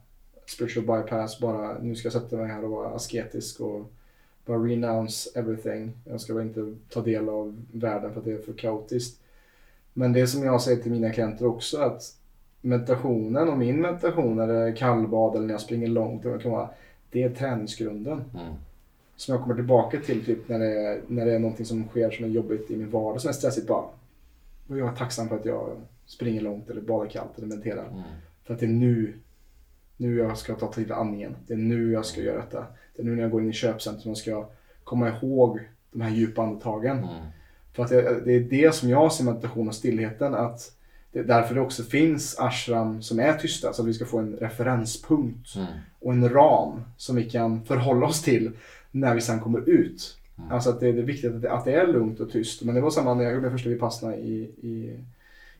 [0.45, 3.93] spiritual bypass bara nu ska jag sätta mig här och vara asketisk och
[4.45, 5.91] bara renounce everything.
[6.05, 9.19] Jag ska bara inte ta del av världen för att det är för kaotiskt.
[9.93, 12.15] Men det som jag säger till mina klienter också att
[12.61, 16.23] meditationen och min meditation eller kallbad eller när jag springer långt.
[16.23, 16.69] Det, kan vara,
[17.09, 18.23] det är träningsgrunden.
[18.33, 18.53] Mm.
[19.15, 22.11] Som jag kommer tillbaka till typ när det, är, när det är någonting som sker
[22.11, 23.85] som är jobbigt i min vardag som är stressigt bara.
[24.67, 25.69] Och jag är tacksam för att jag
[26.05, 27.87] springer långt eller badar kallt eller mediterar.
[27.87, 28.03] Mm.
[28.43, 29.13] För att det är nu,
[29.97, 31.35] nu jag ska ta till andningen.
[31.47, 32.65] Det är nu jag ska göra detta.
[32.95, 34.49] Det är nu när jag går in i köpcentrum och ska
[34.83, 35.59] komma ihåg
[35.91, 36.97] de här djupa andetagen.
[36.97, 37.09] Mm.
[37.73, 40.33] För att det, det är det som jag ser meditation och stillheten.
[40.35, 40.71] Att
[41.11, 43.73] det är därför det också finns ashram som är tysta.
[43.73, 45.67] Så att vi ska få en referenspunkt Mm.
[45.99, 48.51] och en ram som vi kan förhålla oss till
[48.91, 50.17] när vi sen kommer ut.
[50.37, 50.51] Mm.
[50.51, 52.61] Alltså att det, det är viktigt att det, att det är lugnt och tyst.
[52.61, 54.99] Men det var samma när jag gjorde första vipassana i, i,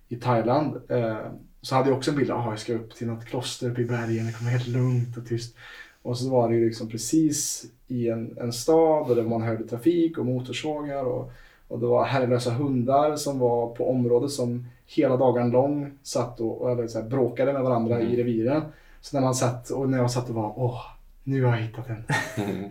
[0.07, 0.81] i Thailand.
[0.89, 1.17] Eh,
[1.61, 3.81] så hade jag också en bild av att jag ska upp till något kloster uppe
[3.81, 4.25] i bergen.
[4.27, 5.55] Det kommer helt lugnt och tyst.
[6.03, 9.67] Och så var det ju liksom precis i en, en stad och där man hörde
[9.67, 11.03] trafik och motorsågar.
[11.03, 11.31] Och,
[11.67, 16.61] och det var herrelösa hundar som var på området som hela dagen lång satt och,
[16.61, 18.61] och eller så här, bråkade med varandra i reviren.
[19.01, 20.81] Så när man satt och när jag satt och var åh,
[21.23, 22.03] nu har jag hittat en,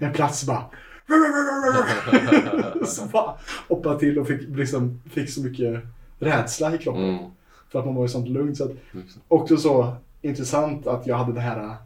[0.00, 0.64] en plats bara.
[2.86, 3.34] så bara
[3.68, 5.80] hoppade till och fick, liksom, fick så mycket
[6.18, 7.04] rädsla i kroppen.
[7.04, 7.24] Mm.
[7.68, 8.56] För att man var i sånt lugnt.
[8.56, 9.00] Så att, det.
[9.28, 11.76] också så intressant att jag hade den här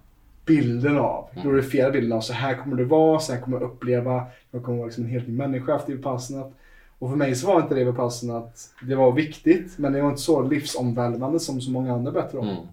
[0.46, 4.24] bilden av, glorifierade bilden av så här kommer det vara, så här kommer jag uppleva,
[4.50, 6.44] jag kommer vara liksom en helt ny människa efter Vipassana.
[6.98, 10.08] Och för mig så var inte det Vipassana att det var viktigt, men det var
[10.08, 12.48] inte så livsomvälvande som så många andra berättar om.
[12.48, 12.66] Mm.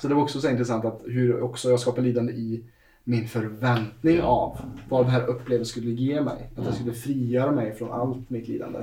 [0.00, 2.62] Så det var också så intressant att hur också jag skapade lidande i
[3.04, 4.58] min förväntning av
[4.88, 6.50] vad den här upplevelsen skulle ge mig.
[6.56, 8.78] Att jag skulle frigöra mig från allt mitt lidande.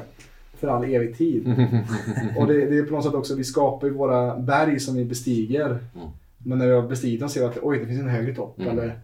[0.53, 1.47] För all evig tid.
[2.37, 5.05] Och det, det är på något sätt också, vi skapar ju våra berg som vi
[5.05, 5.69] bestiger.
[5.69, 6.07] Mm.
[6.43, 8.59] Men när vi har bestigit dem ser vi att oj, det finns en högre topp.
[8.59, 8.69] Mm.
[8.79, 8.99] Eller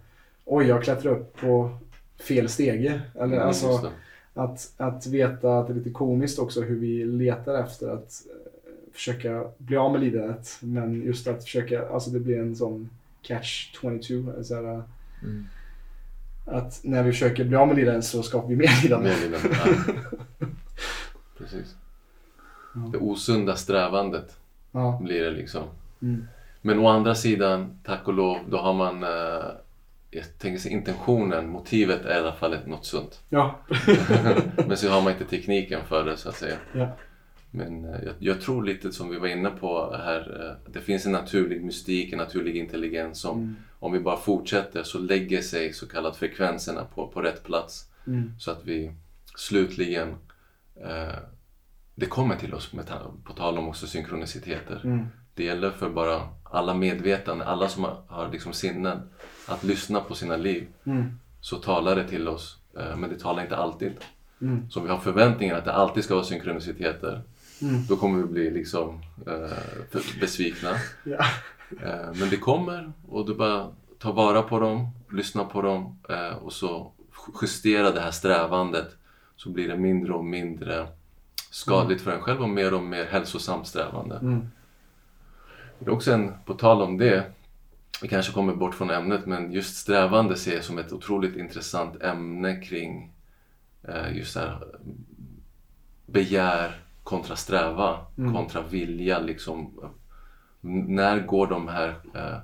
[0.45, 1.77] oj, jag klättrar upp på
[2.19, 3.01] fel stege.
[3.15, 3.91] Eller Mm, alltså
[4.33, 8.93] att, att veta att det är lite komiskt också hur vi letar efter att eh,
[8.93, 10.57] försöka bli av med lidandet.
[10.61, 12.89] Men just att försöka, alltså det blir en sån
[13.21, 14.43] catch 22.
[14.43, 14.83] Så här,
[15.23, 15.45] Mm.
[16.45, 19.09] Att när vi försöker bli av med lidandet så skapar vi mer lidande.
[19.09, 20.47] Mer lidande, ja.
[21.37, 21.75] Precis.
[22.91, 24.37] Det osunda strävandet
[24.71, 24.99] Ja.
[25.03, 25.63] blir det liksom.
[26.01, 26.27] Mm.
[26.61, 29.49] Men å andra sidan, tack och lov, då har man eh,
[30.11, 33.21] jag tänker sig intentionen, motivet är i alla fall något sunt.
[33.29, 33.59] Ja.
[34.67, 36.57] Men så har man inte tekniken för det så att säga.
[36.73, 36.87] ja.
[37.51, 41.05] Men eh, jag, jag tror lite som vi var inne på här, eh, det finns
[41.05, 43.55] en naturlig mystik, en naturlig intelligens som Mm.
[43.79, 47.85] om vi bara fortsätter så lägger sig så kallat frekvenserna på, på rätt plats.
[48.07, 48.31] Mm.
[48.39, 48.91] Så att vi
[49.35, 50.09] slutligen,
[50.75, 51.15] eh,
[51.95, 52.85] det kommer till oss med
[53.23, 54.81] på tal om också synkroniciteter.
[54.83, 55.05] Mm.
[55.33, 56.21] Det gäller för bara
[56.51, 59.01] alla medvetande, alla som har, liksom sinnen,
[59.45, 60.67] att lyssna på sina liv.
[60.83, 61.19] Mm.
[61.41, 63.91] Så talar det till oss, eh, men det talar inte alltid.
[64.41, 64.69] Mm.
[64.69, 67.21] Så om vi har förväntningar att det alltid ska vara synkroniciteter,
[67.61, 67.85] Mm.
[67.89, 69.57] då kommer vi bli liksom eh,
[70.19, 70.69] besvikna.
[71.03, 71.25] Ja.
[71.83, 73.67] Eh, men det kommer och du bara
[73.99, 76.91] tar vara på dem, lyssna på dem eh, och så
[77.41, 78.87] justera det här strävandet
[79.35, 80.87] så blir det mindre och mindre
[81.51, 84.19] skadligt för en själv och mer och mer hälsosamt strävande.
[85.79, 85.85] Mm.
[85.85, 87.31] Det är också en, på tal om det,
[88.01, 92.01] vi kanske kommer bort från ämnet, men just strävande ser jag som ett otroligt intressant
[92.01, 93.11] ämne kring
[93.87, 94.63] eh, just här
[96.05, 97.99] begär kontra sträva,
[98.33, 99.19] kontra vilja.
[99.19, 99.79] Liksom.
[100.61, 102.37] När går de här eh,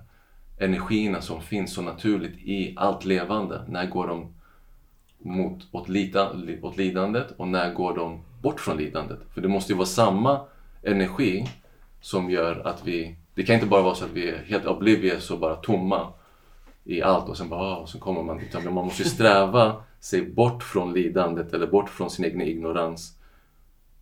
[0.60, 4.34] energierna som finns så naturligt i allt levande, när går de
[5.18, 9.20] mot, åt, lida, li- åt lidandet och när går de bort från lidandet?
[9.34, 10.42] För det måste ju vara samma
[10.84, 11.50] energi
[12.02, 13.16] som gör att vi...
[13.36, 16.14] Det kan inte bara vara så att vi är helt oblivious och bara tomma
[16.84, 18.42] i allt och sen bara, ah, och så kommer man.
[18.54, 23.18] Men man måste sträva sig bort från lidandet eller bort från sin egen ignorans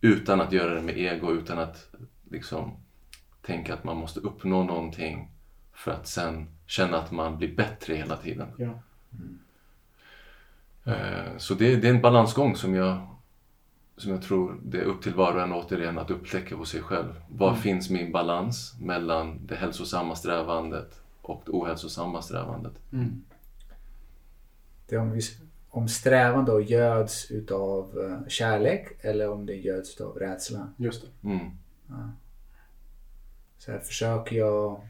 [0.00, 1.88] utan att göra det med ego, utan att
[2.30, 2.76] liksom
[3.42, 5.28] tänka att man måste uppnå någonting
[5.72, 8.48] för att sen känna att man blir bättre hela tiden.
[8.56, 8.80] Ja.
[10.92, 13.13] Eh, Så det, det är en balansgång som jag
[13.96, 16.80] som jag tror det är upp till var och en återigen att upptäcka hos sig
[16.82, 17.14] själv.
[17.28, 17.60] Var Mm.
[17.60, 22.72] finns min balans mellan det hälsosamma strävandet och det ohälsosamma strävandet?
[22.92, 23.22] Mm.
[24.88, 25.20] Det är om, vi,
[25.68, 30.68] om strävan då göds utav eh, kärlek eller om det göds utav rädsla.
[30.76, 31.28] Just det.
[31.28, 31.50] Mm.
[33.58, 34.88] Så här försöker jag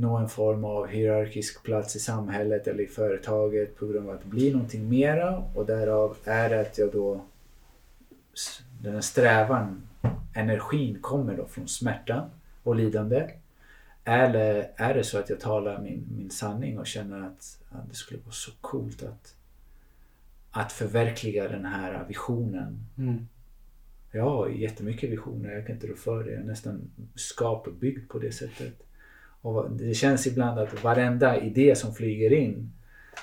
[0.00, 4.24] nå en form av hierarkisk plats i samhället eller i företaget på grund av att
[4.24, 7.20] bli någonting mera och därav är det att jag då
[8.82, 9.82] den här strävan,
[10.34, 12.30] energin kommer då från smärta
[12.62, 13.30] och lidande.
[14.04, 17.94] Eller är det så att jag talar min, min sanning och känner att, att det
[17.94, 19.34] skulle vara så coolt att,
[20.50, 23.28] att förverkliga den här visionen Mm.
[24.12, 26.30] jag har jättemycket visioner, jag kan inte rå för det.
[26.30, 28.82] Jag är nästan skapbyggd på det sättet.
[29.42, 32.72] Och det känns ibland att varenda idé som flyger in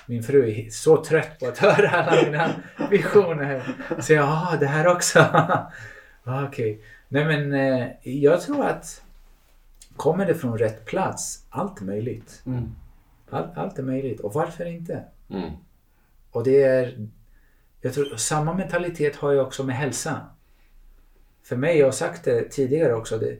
[0.08, 2.54] min fru är så trött på att höra alla mina
[2.90, 3.76] visioner.
[4.00, 5.26] Så jag, ah, det här också.
[6.48, 6.80] Okej.
[7.08, 9.02] Nej men eh, jag tror att
[9.96, 12.42] kommer det från rätt plats, allt är möjligt.
[12.46, 12.74] Mm.
[13.30, 14.20] Allt, allt är möjligt.
[14.20, 15.04] Och varför inte?
[15.30, 15.50] Mm.
[16.30, 17.08] Och det är...
[17.80, 20.20] Jag tror samma mentalitet har jag också med hälsa.
[21.42, 23.38] För mig, jag har sagt det tidigare också, det,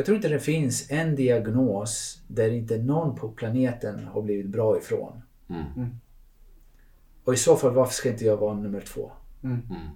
[0.00, 4.78] jag tror inte det finns en diagnos där inte någon på planeten har blivit bra
[4.78, 5.22] ifrån.
[5.48, 5.90] Mm.
[7.24, 9.12] Och i så fall, varför ska inte jag vara nummer två?
[9.42, 9.60] Mm.
[9.70, 9.88] Mm.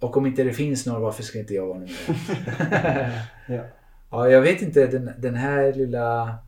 [0.00, 3.12] Och om inte det finns någon, varför ska inte jag vara nummer ett?
[3.48, 3.62] Ja.
[4.10, 6.38] ja, jag vet inte, den, den här lilla...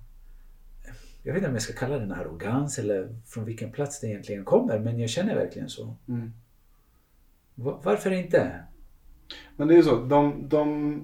[1.22, 4.44] Jag vet inte om jag ska kalla den arrogans eller från vilken plats det egentligen
[4.44, 5.96] kommer, men jag känner verkligen så.
[6.08, 6.32] Mm.
[7.54, 8.52] Va- Varför inte?
[9.56, 11.02] Men det är ju så, de, de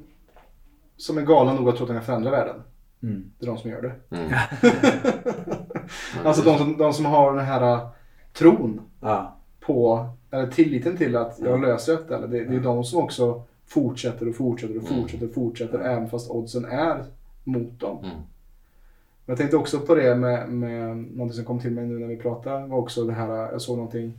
[0.96, 2.62] som är galna nog att tro att de kan förändra världen,
[3.02, 3.30] Mm.
[3.38, 4.16] det är de som gör det.
[4.16, 4.30] Mm.
[6.24, 7.88] Alltså de som, de som har den här uh,
[8.32, 9.36] tron Ja.
[9.60, 12.16] på, eller tilliten till att jag löser detta.
[12.16, 15.00] Eller det, det är de som också fortsätter och fortsätter och Mm.
[15.02, 17.04] fortsätter och fortsätter även fast oddsen är
[17.44, 17.98] mot dem.
[17.98, 18.10] Mm.
[18.10, 22.06] Men Jag tänkte också på det med, med någonting som kom till mig nu när
[22.06, 22.66] vi pratade.
[22.66, 24.18] var också det här, jag såg någonting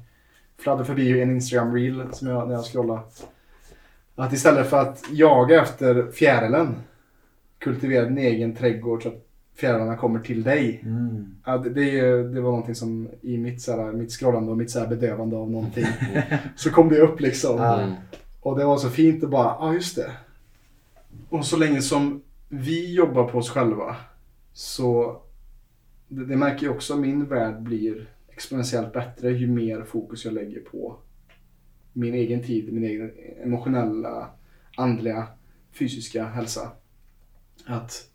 [0.57, 3.01] fladdra förbi en Instagram reel som jag, när jag scrollade.
[4.19, 6.75] Att istället för att jaga efter fjärilen,
[7.59, 10.81] kultivera din egen trädgård så att fjärilarna kommer till dig.
[10.85, 11.35] Mm.
[11.45, 14.71] Ja, det, det, det var någonting som i mitt, så här, mitt scrollande och mitt
[14.71, 15.85] så här bedövande av någonting.
[16.55, 17.59] så kom det upp liksom.
[17.59, 17.91] Mm.
[18.41, 20.11] Och det var så fint att bara, ja ah, just det.
[21.29, 23.95] Och så länge som vi jobbar på oss själva
[24.53, 25.21] så
[26.07, 30.59] det, det märker jag också, min värld blir exponentiellt bättre ju mer fokus jag lägger
[30.59, 30.95] på
[31.97, 33.11] min egen tid, min egen
[33.43, 34.29] emotionella,
[34.77, 35.27] andliga,
[35.71, 36.71] fysiska hälsa.
[37.65, 38.09] Att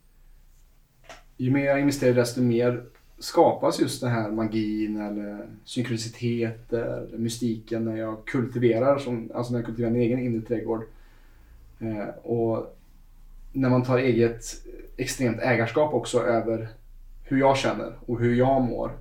[1.36, 2.84] ju mer jag investerar desto mer
[3.18, 9.66] skapas just den här magin eller synkroniciteter, mystiken när jag kultiverar, som, alltså när jag
[9.66, 10.84] kultiverar min egen inre trädgård.
[11.80, 12.78] Eh, och
[13.52, 14.44] när man tar eget
[14.96, 16.68] extremt ägarskap också över
[17.24, 18.92] hur jag känner och hur jag mår.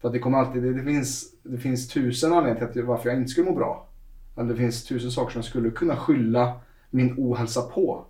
[0.00, 3.08] För att det kommer alltid, det, det, finns, det finns tusen anledningar till att, varför
[3.08, 3.88] jag inte skulle må bra.
[4.36, 6.60] Eller det finns tusen saker som jag skulle kunna skylla
[6.90, 8.04] min ohälsa på.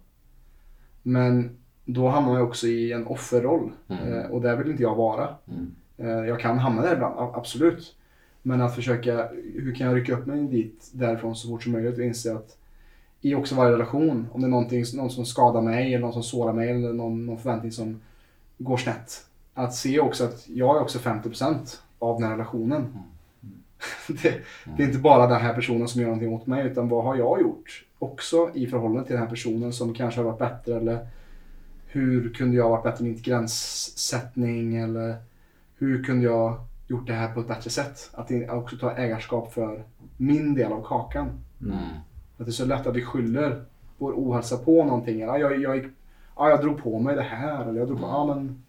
[1.02, 4.12] Men då hamnar jag också i en offerroll Mm.
[4.14, 5.28] eh, och där vill inte jag vara.
[5.48, 5.74] Mm.
[5.96, 7.96] Eh, Jag kan hamna där ibland, absolut.
[8.42, 11.98] Men att försöka, hur kan jag rycka upp mig dit därifrån så fort som möjligt
[11.98, 12.56] och inse att
[13.20, 16.22] i också varje relation, om det är någonting, någon som skadar mig eller någon som
[16.22, 18.00] sårar mig eller någon, någon förväntning som
[18.58, 19.26] går snett.
[19.54, 22.86] Att se också att jag är också 50% av den här relationen.
[24.22, 24.40] Det,
[24.76, 27.16] det är inte bara den här personen som gör någonting åt mig utan vad har
[27.16, 31.06] jag gjort också i förhållande till den här personen som kanske har varit bättre eller
[31.86, 35.16] hur kunde jag varit bättre i min gränssättning eller
[35.78, 38.10] hur kunde jag gjort det här på ett bättre sätt?
[38.12, 39.84] Att också ta ägarskap för
[40.16, 41.28] min del av kakan.
[41.60, 41.76] Mm.
[42.38, 43.64] Att det är så lätt att vi skyller
[43.98, 45.20] vår ohälsa på någonting.
[45.20, 45.90] Ja, jag, jag,
[46.36, 47.68] ja, jag drog på mig det här.
[47.68, 48.62] Eller jag drog på, ja, men...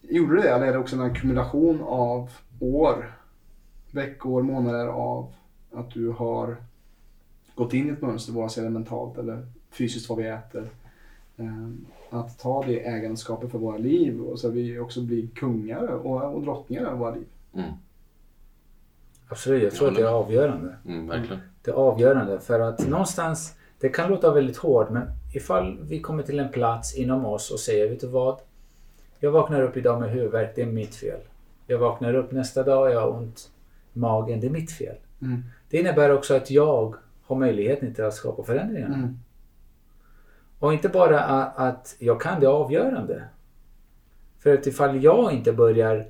[0.00, 0.50] Gjorde du det?
[0.50, 2.30] Eller är det också en ackumulation av
[2.60, 3.17] år,
[3.90, 5.34] veckor, månader av
[5.72, 6.56] att du har
[7.54, 10.68] gått in i ett mönster, vare sig det är mentalt eller fysiskt vad vi äter.
[11.36, 15.86] Ehm, Att ta det ägandeskapet för våra liv och så att vi också blir kungar
[15.86, 17.26] och, och drottningar över våra liv.
[17.54, 17.70] Mm.
[19.28, 20.76] Absolut, jag tror att det är avgörande.
[20.86, 21.08] Mm.
[21.08, 21.40] Verkligen.
[21.62, 25.02] Det är avgörande för att någonstans, det kan låta väldigt hårt men
[25.34, 28.40] ifall vi kommer till en plats inom oss och säger, vet du vad?
[29.20, 31.20] Jag vaknar upp idag med huvudvärk, det är mitt fel.
[31.66, 33.50] Jag vaknar upp nästa dag, jag har ont
[33.98, 34.96] magen, det är mitt fel.
[35.22, 35.42] Mm.
[35.70, 38.86] Det innebär också att jag har möjligheten till att skapa förändringar.
[38.86, 39.18] Mm.
[40.58, 43.24] Och inte bara att jag kan det är avgörande.
[44.38, 46.06] För att ifall jag inte börjar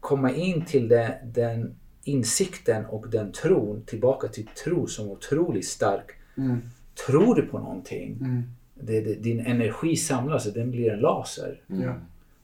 [0.00, 1.74] komma in till det, den
[2.04, 6.10] insikten och den tron tillbaka till tro som otroligt stark.
[6.36, 6.60] Mm.
[7.06, 8.42] Tror du på någonting, Mm.
[8.74, 11.60] det, det, din energi samlas och den blir en laser.
[11.70, 11.94] Mm.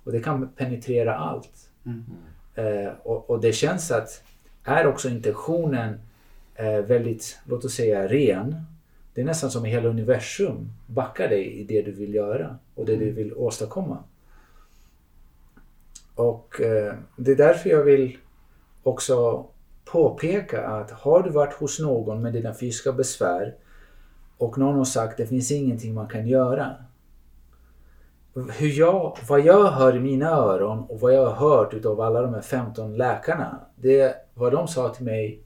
[0.05, 1.71] Och det kan penetrera allt.
[1.87, 2.05] Mm.
[2.55, 4.23] Eh, och, och det känns att
[4.69, 6.01] är också intentionen
[6.55, 8.63] eh, väldigt, låt oss säga ren.
[9.15, 12.97] Det är nästan som hela universum backar dig i det du vill göra och det
[12.97, 13.99] du vill åstadkomma.
[16.15, 18.19] Och eh, det är därför jag vill
[18.83, 19.47] också
[19.85, 23.55] påpeka att har du varit hos någon med dina fysiska besvär
[24.39, 26.75] och någon har sagt det finns ingenting man kan göra.
[28.59, 32.23] Hur jag, vad jag hör i mina öron och vad jag har hört utav alla
[32.23, 33.61] de här 15 läkarna.
[33.77, 35.43] Det är vad de sa till mig.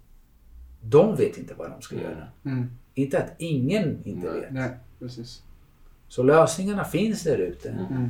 [0.81, 2.29] De vet inte vad de ska göra.
[2.45, 2.71] Mm.
[2.95, 4.41] Inte att ingen inte Nej.
[4.41, 4.53] vet.
[4.53, 5.43] Nej, precis.
[6.09, 7.69] Så lösningarna finns där ute.
[7.69, 8.09] Mm.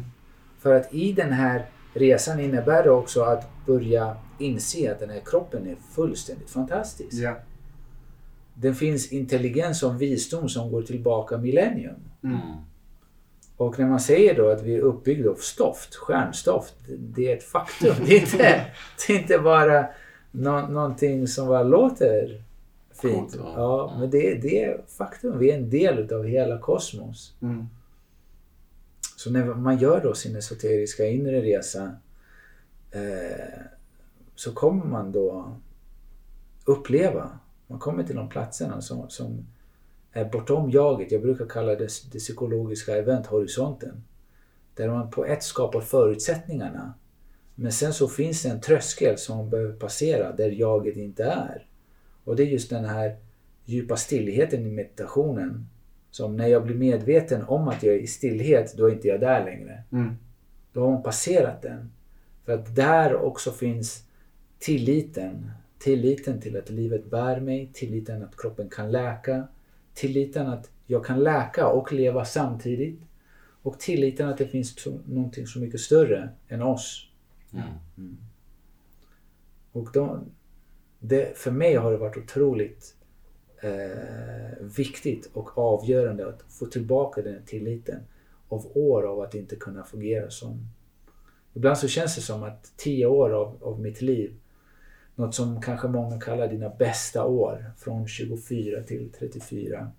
[0.58, 5.22] För att i den här resan innebär det också att börja inse att den här
[5.24, 7.22] kroppen är fullständigt fantastisk.
[7.22, 7.36] Ja.
[8.54, 11.94] Det finns intelligens och visdom som går tillbaka millennium.
[12.24, 12.38] Mm.
[13.56, 17.44] Och när man säger då att vi är uppbyggda av stoft, stjärnstoft, det- är ett
[17.44, 17.94] faktum.
[18.06, 18.66] Det är inte,
[19.06, 19.86] det är inte bara
[20.30, 22.42] nå, någonting som bara låter
[23.02, 23.14] fint.
[23.32, 23.52] Coolt, ja.
[23.56, 25.38] Ja, men det, det är faktum.
[25.38, 27.34] Vi är en del av hela kosmos.
[27.42, 27.66] Mm.
[29.16, 31.92] Så när man gör då sin esoteriska inre resa
[32.90, 33.62] eh,
[34.34, 35.56] så kommer man då
[36.64, 39.46] uppleva, man kommer till de platserna som, som
[40.12, 41.12] är bortom jaget.
[41.12, 44.04] Jag brukar kalla det det psykologiska eventhorisonten.
[44.74, 46.94] Där man på ett skapar förutsättningarna.
[47.54, 51.66] Men sen så finns det en tröskel som man behöver passera där jaget inte är.
[52.24, 53.16] Och det är just den här
[53.64, 55.68] djupa stillheten i meditationen.
[56.10, 59.20] Som när jag blir medveten om att jag är i stillhet, då är inte jag
[59.20, 59.82] där längre.
[59.92, 60.16] Mm.
[60.72, 61.92] Då har man passerat den.
[62.44, 64.04] För att där också finns
[64.58, 65.50] tilliten.
[65.78, 69.48] Tilliten till att livet bär mig, tilliten att kroppen kan läka,
[69.94, 73.00] tilliten att jag kan läka och leva samtidigt
[73.62, 77.08] och tilliten att det finns någonting så mycket större än oss.
[77.52, 78.16] Mm.
[79.72, 80.24] Och då,
[80.98, 82.96] det, för mig har det varit otroligt
[83.62, 88.00] eh, viktigt och avgörande att få tillbaka den tilliten
[88.48, 90.68] av år av att inte kunna fungera som...
[91.54, 94.34] Ibland så känns det som att tio år av, av mitt liv,
[95.14, 99.90] något som kanske många kallar dina bästa år, från 24 till 34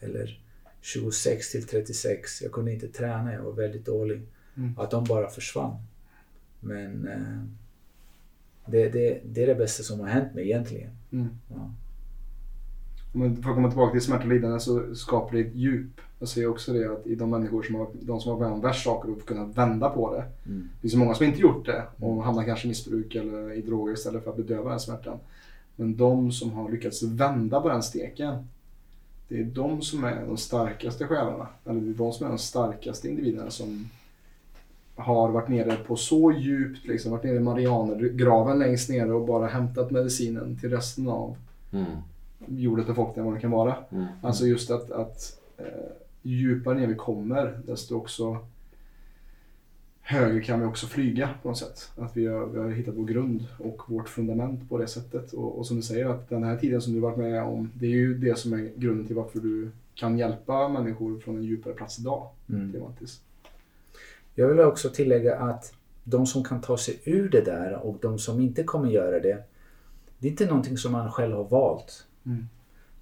[0.00, 0.40] eller
[0.80, 2.42] 26 till 36.
[2.42, 4.22] Jag kunde inte träna, jag var väldigt dålig.
[4.56, 4.78] Mm.
[4.78, 5.76] Att de bara försvann.
[6.60, 7.44] Men eh,
[8.66, 10.90] det, det, det är det bästa som har hänt mig egentligen.
[11.12, 11.28] Mm.
[11.48, 11.74] Ja.
[13.12, 16.00] Men för att komma tillbaka till smärta och lidande så skapar det ett djup.
[16.18, 18.54] Jag ser också det att i de människor som har, de som har varit med
[18.54, 20.24] om värst saker och kunnat vända på det.
[20.50, 20.68] Mm.
[20.74, 23.92] Det finns många som inte gjort det och hamnar kanske i missbruk eller i droger
[23.92, 25.18] istället för att bedöva den smärtan.
[25.76, 28.48] Men de som har lyckats vända på den steken.
[29.28, 31.46] Det är de som är de starkaste själarna.
[31.64, 33.88] Eller det är de som är de starkaste individerna som
[34.94, 39.46] har varit nere på så djupt, liksom varit nere i Marianergraven längst nere och bara
[39.46, 41.36] hämtat medicinen till resten av
[41.72, 41.86] Mm.
[42.46, 43.76] Jordet och folket än vad det kan vara.
[43.90, 44.06] Mm.
[44.22, 45.64] Alltså just att, att eh,
[46.22, 48.38] ju djupare ner vi kommer desto också
[50.00, 51.90] högre kan vi också flyga på något sätt.
[51.96, 55.32] Att vi har, vi har hittat vår grund och vårt fundament på det sättet.
[55.32, 57.86] Och, och som du säger att den här tiden som du varit med om det
[57.86, 61.74] är ju det som är grunden till varför du kan hjälpa människor från en djupare
[61.74, 62.28] plats idag.
[62.48, 62.82] Mm.
[64.34, 65.72] Jag vill också tillägga att
[66.04, 69.44] de som kan ta sig ur det där och de som inte kommer göra det.
[70.18, 72.06] Det är inte någonting som man själv har valt.
[72.30, 72.48] Mm.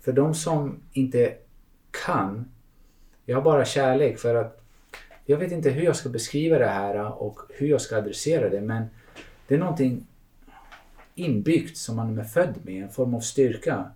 [0.00, 1.34] För de som inte
[2.04, 2.48] kan.
[3.24, 4.62] Jag har bara kärlek för att
[5.24, 8.60] jag vet inte hur jag ska beskriva det här och hur jag ska adressera det
[8.60, 8.86] men
[9.46, 10.06] det är någonting
[11.14, 13.90] inbyggt som man är född med, en form av styrka.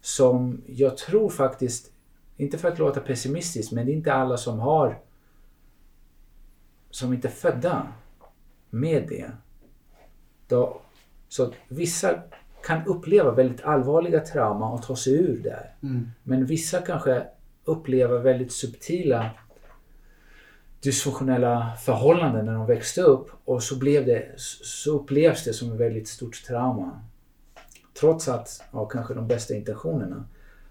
[0.00, 1.92] Som jag tror faktiskt,
[2.36, 4.98] inte för att låta pessimistisk, men det är inte alla som har
[6.90, 7.92] som inte är födda
[8.70, 9.30] med det.
[10.48, 10.80] Då,
[11.28, 12.22] så att vissa
[12.64, 15.66] kan uppleva väldigt allvarliga trauma och ta sig ur det.
[15.82, 16.10] Mm.
[16.22, 17.26] Men vissa kanske
[17.64, 19.30] upplever väldigt subtila
[20.82, 25.80] dysfunktionella förhållanden när de växte upp och så, blev det, så upplevs det som ett
[25.80, 27.00] väldigt stort trauma.
[28.00, 30.24] Trots att, ja, kanske de bästa intentionerna.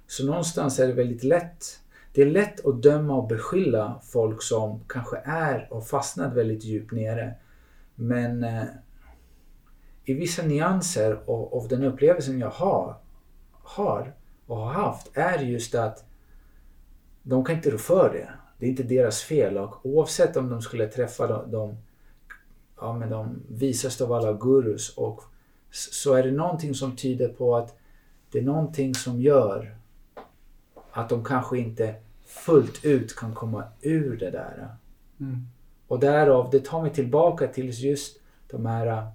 [0.08, 1.80] Så någonstans är det väldigt lätt.
[2.14, 6.92] Det är lätt att döma och beskylla folk som kanske är och fastnat väldigt djupt
[6.92, 7.34] nere.
[7.96, 8.46] Men
[10.12, 12.96] eh, i vissa nyanser av, av den upplevelsen jag har,
[13.52, 14.14] har
[14.48, 16.06] och har haft är just att
[17.24, 18.30] de kan inte rå för det.
[18.58, 21.78] Det är inte deras fel och oavsett om de skulle träffa de, de,
[22.80, 25.24] ja, men de visaste av alla gurus och
[25.72, 27.78] så är det någonting som tyder på att
[28.32, 29.76] det är någonting som gör
[30.92, 31.96] att de kanske inte
[32.26, 34.76] fullt ut kan komma ur det där.
[35.20, 35.48] Mm.
[35.88, 39.08] Och därav, det tar mig tillbaka till just de här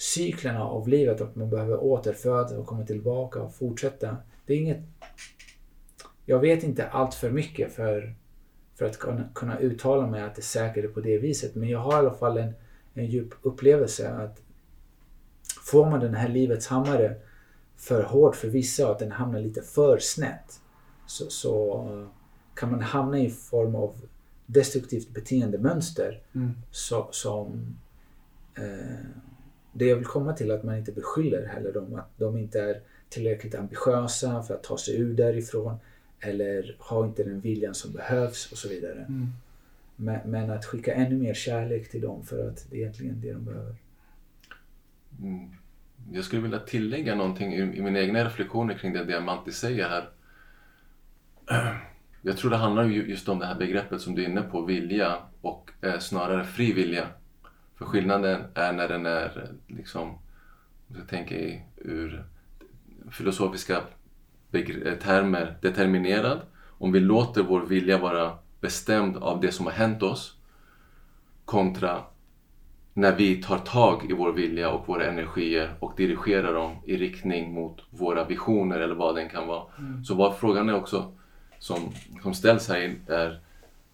[0.00, 1.20] cyklerna av livet.
[1.20, 4.16] Att man behöver återfödas och komma tillbaka och fortsätta.
[4.46, 4.82] Det är inget...
[6.24, 8.14] Jag vet inte allt för mycket för,
[8.74, 11.54] för att kunna, kunna uttala mig att det säkert är på det viset.
[11.54, 12.52] Men jag har i alla fall en,
[12.94, 14.42] en djup upplevelse att
[15.62, 17.16] får man den här livets hammare
[17.76, 20.60] för hård för vissa och att den hamnar lite för snett
[21.06, 21.86] så, så
[22.54, 23.94] kan man hamna i form av
[24.46, 26.52] destruktivt beteendemönster mm.
[27.10, 27.76] som
[28.54, 29.06] eh,
[29.72, 32.60] det jag vill komma till är att man inte beskyller heller dem att de inte
[32.60, 35.78] är tillräckligt ambitiösa för att ta sig ur därifrån
[36.20, 39.04] eller har inte den viljan som behövs och så vidare.
[39.08, 39.28] Mm.
[39.96, 43.32] Men, men, att skicka ännu mer kärlek till dem för att det är egentligen det
[43.32, 43.74] de behöver.
[45.22, 45.50] Mm.
[46.12, 50.08] Jag skulle vilja tillägga någonting i, i mina egna reflektioner kring det Diamanti säger här.
[52.22, 55.16] Jag tror det handlar just om det här begreppet som du är inne på, vilja
[55.40, 57.06] och eh, snarare fri vilja.
[57.80, 60.08] För skillnaden är när den är liksom,
[60.88, 62.24] om jag tänker ur
[63.10, 63.80] filosofiska
[64.52, 66.40] eh, termer, determinerad.
[66.68, 70.36] Om vi låter vår vilja vara bestämd av det som har hänt oss
[71.44, 72.02] kontra
[72.94, 77.52] när vi tar tag i vår vilja och våra energier och dirigerar dem i riktning
[77.54, 79.64] mot våra visioner eller vad den kan vara.
[79.78, 80.04] Mm.
[80.04, 81.12] Så vad frågan är också
[81.58, 83.40] som, som ställs här är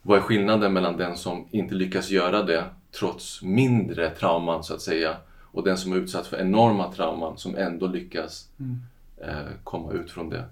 [0.03, 2.65] vad är skillnaden mellan den som inte lyckas göra det
[2.99, 5.17] trots mindre trauman så att säga
[5.57, 8.81] och den som är utsatt för enorma trauman som ändå lyckas mm.
[9.17, 10.45] eh, komma ut från det.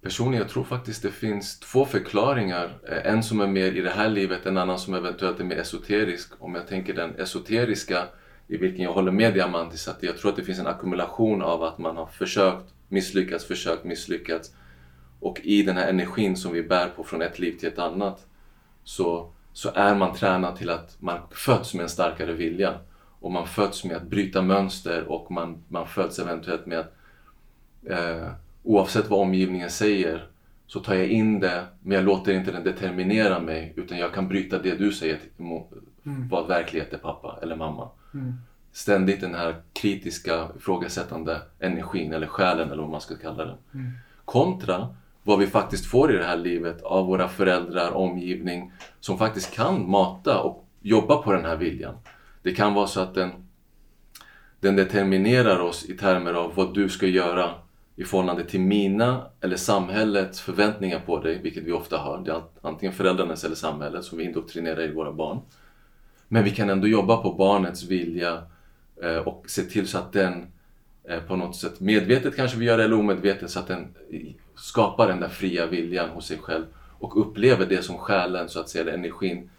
[0.00, 2.78] Personligen jag tror faktiskt det finns två förklaringar.
[2.88, 5.56] Eh, en som är mer i det här livet, en annan som eventuellt är mer
[5.56, 6.32] esoterisk.
[6.38, 8.06] Om jag tänker den esoteriska
[8.48, 11.62] i vilken jag håller med Diamantis att jag tror att det finns en ackumulation av
[11.62, 14.50] att man har försökt, misslyckats, försökt, misslyckats.
[15.20, 18.26] Och i den här energin som vi bär på från ett liv till ett annat
[18.84, 22.78] så, så är man tränad till att man föds med en starkare vilja.
[23.20, 26.92] Och man föds med att bryta mönster och man, man föds eventuellt med att
[27.86, 28.30] eh,
[28.62, 30.28] oavsett vad omgivningen säger
[30.66, 34.28] så tar jag in det men jag låter inte den determinera mig utan jag kan
[34.28, 36.28] bryta det du säger mm.
[36.28, 37.88] vad verklighet är pappa eller mamma.
[38.14, 38.34] Mm.
[38.72, 43.56] Ständigt den här kritiska ifrågasättande energin eller själen eller vad man ska kalla den.
[43.74, 43.92] Mm.
[44.24, 44.94] Kontra
[45.24, 49.90] vad vi faktiskt får i det här livet av våra föräldrar, omgivning som faktiskt kan
[49.90, 51.94] mata och jobba på den här viljan.
[52.42, 53.30] Det kan vara så att den,
[54.60, 57.50] den determinerar oss i termer av vad du ska göra
[57.96, 62.18] i förhållande till mina eller samhällets förväntningar på dig, vilket vi ofta har.
[62.24, 65.40] Det är antingen föräldrarnas eller samhället som vi indoktrinerar i våra barn.
[66.28, 68.42] Men vi kan ändå jobba på barnets vilja
[69.02, 70.46] eh, och se till så att den
[71.08, 73.94] eh, på något sätt, medvetet kanske vi gör det eller omedvetet, så att den
[74.64, 76.64] skapar den där fria viljan hos sig själv
[76.98, 79.50] och upplever det som själen, så att säga, energin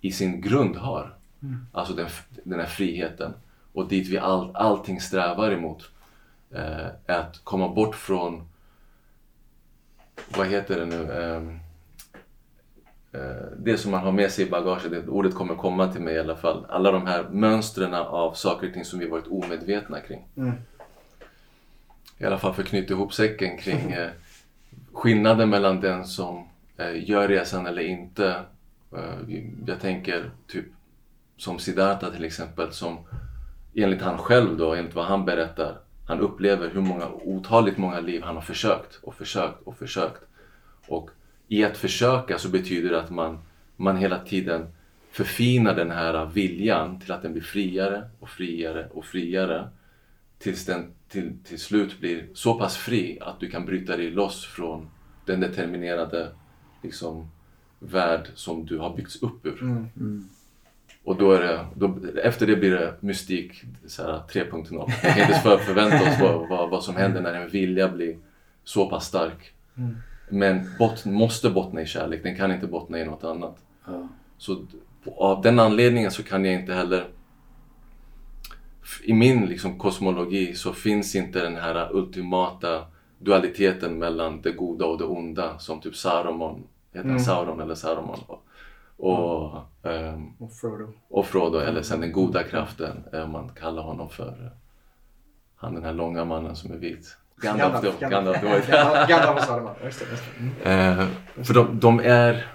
[0.00, 1.14] i sin grund har.
[1.42, 1.66] Mm.
[1.72, 2.08] Alltså den,
[2.44, 3.32] den här friheten.
[3.72, 5.90] Och dit vi all, allting strävar emot
[6.50, 8.48] eh, är att komma bort från,
[10.36, 11.58] vad heter det nu, ehm,
[13.12, 16.14] eh, det som man har med sig i bagaget, det, ordet kommer komma till mig
[16.14, 16.66] i alla fall.
[16.68, 20.26] Alla de här mönstren av saker och ting som vi varit omedvetna kring.
[20.36, 20.52] Mm.
[22.18, 24.10] I alla fall för att knyta ihop säcken kring eh,
[24.96, 28.40] skillnaden mellan den som eh, gör resan eller inte.
[28.92, 30.64] Eh, jag tänker typ
[31.36, 32.98] som Siddhartha till exempel som
[33.74, 38.22] enligt han själv då, enligt vad han berättar, han upplever hur många, otaligt många liv
[38.22, 40.22] han har försökt och försökt och försökt.
[40.86, 41.10] Och
[41.48, 43.38] i att försöka så betyder det att man,
[43.76, 44.66] man hela tiden
[45.10, 49.68] förfinar den här viljan till att den blir friare och friare och friare.
[50.38, 54.44] Tills den till, till slut blir så pass fri att du kan bryta dig loss
[54.44, 54.90] från
[55.24, 56.28] den determinerade
[56.82, 57.30] liksom,
[57.78, 59.62] värld som du har byggts upp ur.
[59.62, 59.88] Mm.
[59.96, 60.28] Mm.
[61.04, 64.92] Och då är det, då, efter det blir det mystik 3.0.
[65.02, 68.16] Vi kan inte för, förvänta oss vad, vad, vad, som händer när en vilja blir
[68.64, 69.52] så pass stark.
[69.76, 69.96] Mm.
[70.28, 73.56] Men bot, måste bottna i kärlek, den kan inte bottna i något annat.
[73.86, 74.08] Ja.
[74.38, 74.66] Så
[75.16, 77.06] av den anledningen så kan jag inte heller
[79.04, 82.84] i min liksom, kosmologi så finns inte den här ultimata
[83.18, 87.20] dualiteten mellan det goda och det onda som typ Saruman, heter mm.
[87.20, 88.18] Sauron eller Saruman?
[88.96, 90.14] Och, mm.
[90.14, 90.92] um, och, Frodo.
[91.08, 94.52] och Frodo, eller sen den goda kraften, eh, om man kallar honom för eh,
[95.56, 97.16] han den här långa mannen som är vit.
[97.36, 97.92] Gandalf då.
[98.08, 98.42] Gandalf,
[99.08, 100.06] Gandalf och Saruman, just det.
[100.10, 100.70] Just det.
[100.70, 100.98] Mm.
[100.98, 101.06] Uh,
[101.44, 102.46] för de, de är...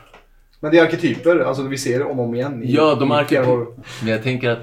[0.60, 2.64] Men det är arketyper, alltså vi ser det om och om igen.
[2.64, 3.66] I, ja, de är arketyper.
[4.02, 4.60] Men jag tänker att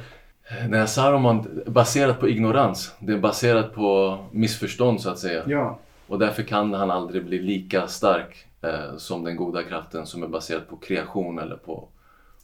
[0.69, 2.95] När jag sa Saruman baserat på ignorans.
[2.99, 5.43] Det är baserat på missförstånd så att säga.
[5.47, 5.79] Ja.
[6.07, 10.29] Och därför kan han aldrig bli lika stark eh, som den goda kraften som är
[10.29, 11.89] baserad på kreation eller på,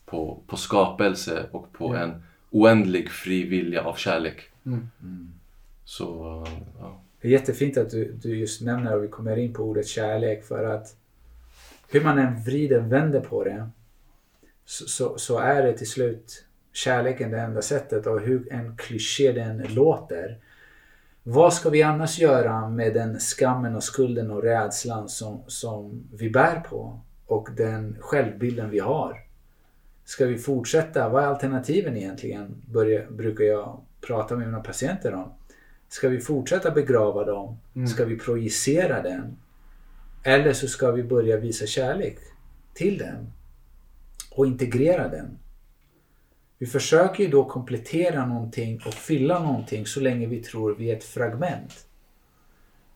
[0.05, 4.41] på, på skapelse och på en oändlig fri vilja av kärlek.
[4.67, 4.89] Mm.
[5.85, 6.07] Så,
[6.81, 7.01] ja.
[7.21, 10.45] Det är jättefint att du, du just nämner och vi kommer in på ordet kärlek
[10.45, 10.97] för att
[11.89, 13.71] hur man än vrider vänder på det
[14.65, 16.45] så, så, så är det till slut
[16.75, 20.39] kärleken det enda sättet och hur en kliché den låter.
[21.23, 26.31] Vad ska vi annars göra med den skammen och skulden och rädslan som, som vi
[26.31, 29.21] bär på och den självbilden vi har?
[30.05, 31.09] Ska vi fortsätta?
[31.09, 32.63] Vad är alternativen egentligen?
[32.73, 35.33] Börja, brukar jag prata med mina patienter om.
[35.89, 37.59] Ska vi fortsätta begrava dem?
[37.89, 39.37] Ska vi projicera den?
[40.23, 42.19] Eller så ska vi börja visa kärlek
[42.75, 43.33] till den
[44.31, 45.39] och integrera den.
[46.65, 50.97] Vi försöker ju då komplettera någonting och fylla någonting så länge vi tror vi är
[50.97, 51.87] ett fragment.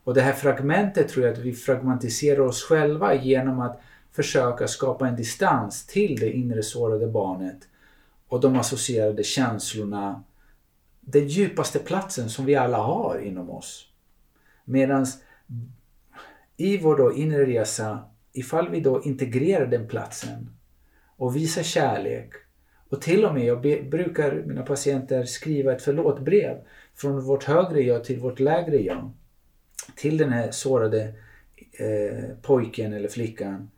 [0.05, 3.81] Och det här fragmentet tror jag att vi fragmentiserar oss själva genom att
[4.13, 7.69] försöka skapa en distans till det inre sårade barnet
[8.29, 10.25] och de associerade känslorna.
[11.01, 13.89] Den djupaste platsen som vi alla har inom oss.
[14.65, 15.07] Medan
[16.57, 20.51] i vår då inre resa, ifall vi då integrerar den platsen
[21.17, 22.33] och visar kärlek
[22.91, 26.57] och till och med, jag be, brukar mina patienter skriva ett förlåtbrev
[26.95, 29.11] från vårt högre jag till vårt lägre jag.
[29.97, 31.15] Till den här sårade
[31.73, 33.71] eh, pojken eller flickan.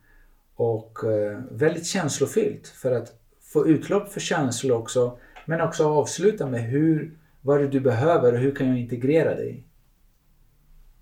[0.55, 5.17] Och eh, väldigt känslofyllt för att få utlopp för känslor också.
[5.45, 9.35] Men också avsluta med hur, vad är det du behöver och hur kan jag integrera
[9.35, 9.63] dig?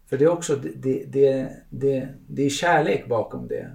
[0.10, 3.72] För det är också, det, det, det, det är kärlek bakom det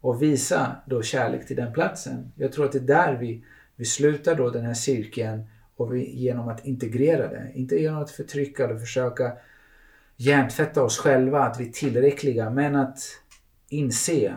[0.00, 2.32] och visa då kärlek till den platsen.
[2.36, 3.44] Jag tror att det är där vi,
[3.76, 5.44] vi slutar då den här cirkeln
[5.76, 7.52] och vi, genom att integrera det.
[7.54, 9.32] Inte genom att förtrycka eller försöka
[10.16, 12.98] hjärntvätta oss själva att vi är tillräckliga men att
[13.68, 14.34] inse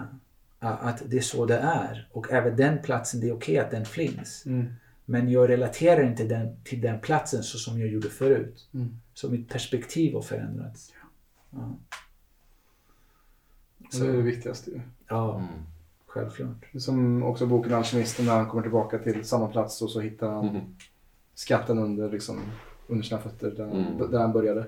[0.59, 3.85] att det är så det är och även den platsen, det är okej att den
[3.85, 4.45] finns.
[4.45, 4.73] Mm.
[5.05, 8.69] Men jag relaterar inte den, till den platsen så som jag gjorde förut.
[8.73, 8.97] Mm.
[9.13, 10.93] Så mitt perspektiv har förändrats.
[11.49, 11.79] Ja.
[13.93, 14.81] Och det är det viktigaste ju.
[15.11, 15.47] Ja, Mm.
[16.07, 16.65] självklart.
[16.79, 20.45] Som också boken Alkemisten när han kommer tillbaka till samma plats och så hittar han
[20.45, 20.61] Mhm.
[21.35, 22.39] skatten under, liksom,
[22.87, 24.11] under sina fötter där, han- Mm.
[24.11, 24.65] där han började.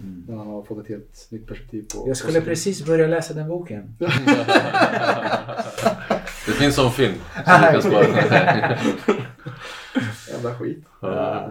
[0.00, 0.24] Mm.
[0.28, 3.34] När han har fått ett helt nytt perspektiv på Jag skulle på- precis börja läsa
[3.34, 3.96] den boken.
[6.46, 7.14] Det finns som film.
[10.32, 10.84] Jävla skit.
[11.00, 11.48] Ja.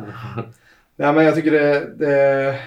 [0.96, 2.60] Nej men jag tycker det, det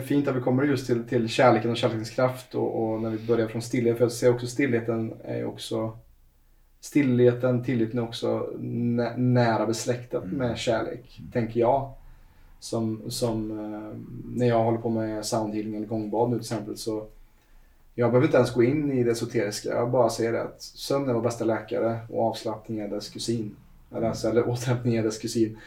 [0.00, 3.26] fint att vi kommer just till, till kärleken och kärlekens kraft och, och när vi
[3.26, 3.96] börjar från stillhet.
[3.96, 5.98] För jag ser också stillheten är ju också
[6.82, 11.92] Stillheten, tilliten är också nä, nära besläktat med kärlek, tänker jag.
[12.60, 13.98] Som, som eh,
[14.36, 17.06] när jag håller på med soundhealing eller gångbad nu till exempel så
[17.94, 19.68] jag behöver inte ens gå in i det esoteriska.
[19.68, 23.56] Jag bara säger det att sömn är vår bästa läkare och avslappning är dess kusin.
[23.96, 25.58] Eller, alltså, eller återhämtning är dess kusin.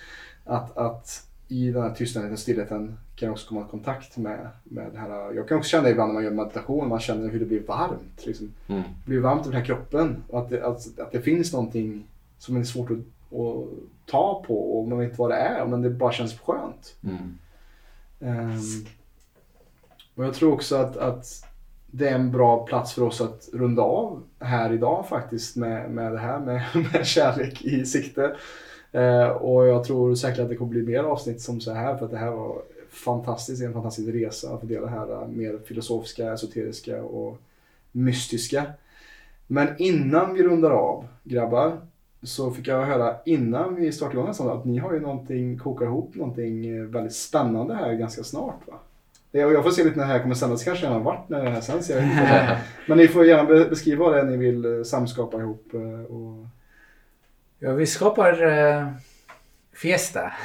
[0.44, 4.48] Att, att i den här tystnaden och stillheten kan jag också komma i kontakt med,
[4.64, 5.34] med det här.
[5.34, 8.26] Jag kan också känna ibland när man gör meditation, man känner hur det blir varmt.
[8.26, 8.52] Liksom.
[8.68, 8.82] Mm.
[8.82, 10.24] Det blir varmt i den här kroppen.
[10.28, 12.04] Och att det, att, att det finns någonting
[12.38, 12.98] som är svårt att,
[13.40, 13.68] att
[14.06, 16.96] ta på och man vet inte vad det är men det bara känns skönt.
[17.04, 17.38] Mm.
[18.20, 18.86] Ehm,
[20.16, 21.46] och jag tror också att, att
[21.88, 26.12] det är en bra plats för oss att runda av här idag faktiskt med, med
[26.12, 26.64] det här med,
[26.94, 28.36] med kärlek i sikte.
[28.96, 32.06] Eh, och jag tror säkert att det kommer bli mer avsnitt som så här för
[32.06, 35.60] att det här var fantastiskt, en fantastisk resa att få dela det här eh, mer
[35.66, 37.38] filosofiska, esoteriska och
[37.92, 38.64] mystiska.
[39.48, 41.78] Men innan vi rundar av grabbar
[42.24, 45.86] så fick jag höra innan vi startar igång nästan att ni har ju någonting, kokar
[45.86, 48.74] ihop någonting eh, väldigt spännande här ganska snart va?
[49.32, 51.62] Jag får se lite när det här kommer sändas, kanske redan varit när det här
[51.62, 51.90] sänds.
[52.88, 55.74] Men ni får gärna be- beskriva vad det är ni vill samskapa ihop.
[56.10, 56.48] Och...
[57.60, 58.92] Ja, vi skapar uh,
[59.74, 60.32] Fiesta.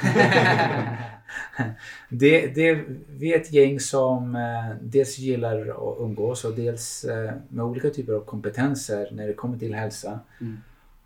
[2.09, 7.33] det, det, vi är ett gäng som eh, dels gillar att umgås och dels eh,
[7.49, 10.19] med olika typer av kompetenser när det kommer till hälsa.
[10.41, 10.57] Mm.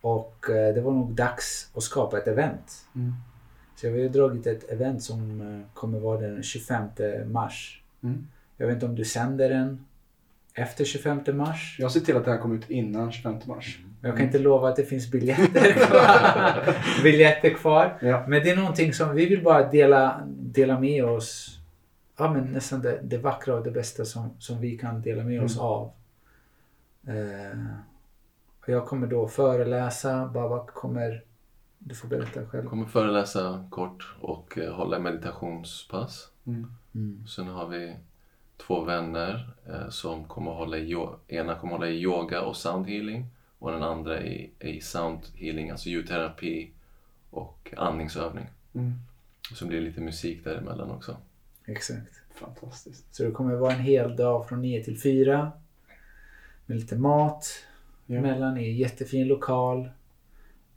[0.01, 2.85] Och eh, det var nog dags att skapa ett event.
[2.95, 3.13] Mm.
[3.75, 6.87] Så vi har dragit ett event som eh, kommer vara den 25
[7.25, 7.81] mars.
[8.03, 8.27] Mm.
[8.57, 9.85] Jag vet inte om du sänder den
[10.53, 11.77] efter 25 mars.
[11.79, 13.79] Jag ser till att det här kommer ut innan 25 mars.
[14.05, 16.75] Jag kan inte lova att det finns biljetter kvar.
[17.03, 17.97] biljetter kvar.
[18.01, 18.23] Ja.
[18.27, 21.59] Men det är någonting som vi vill bara dela, dela med oss.
[22.17, 25.43] Ja, men nästan det, det vackra och det bästa som, som vi kan dela med
[25.43, 25.65] oss Mm.
[25.67, 25.91] av.
[27.07, 27.59] Eh,
[28.63, 30.25] och jag kommer då föreläsa.
[30.33, 31.23] Babak kommer
[31.79, 32.63] Du får berätta själv.
[32.63, 36.29] Jag kommer föreläsa kort och eh, hålla meditationspass.
[36.47, 36.67] Mm.
[36.95, 37.27] Mm.
[37.27, 37.95] Sen har vi
[38.67, 40.95] två vänner eh, som kommer hålla i,
[41.27, 43.25] ena kommer hålla i yoga och sound healing
[43.59, 46.71] och den andra i, i sound healing, alltså ljudterapi
[47.29, 48.45] och andningsövning.
[48.73, 48.93] Mm.
[49.51, 51.17] Och så blir det lite musik däremellan också.
[51.65, 52.21] Exakt.
[52.33, 53.15] Fantastiskt.
[53.15, 55.51] Så det kommer vara en hel dag från 9 till 4.
[56.65, 57.47] Med lite mat.
[58.05, 58.21] Ja.
[58.21, 59.89] Mellan i en jättefin lokal.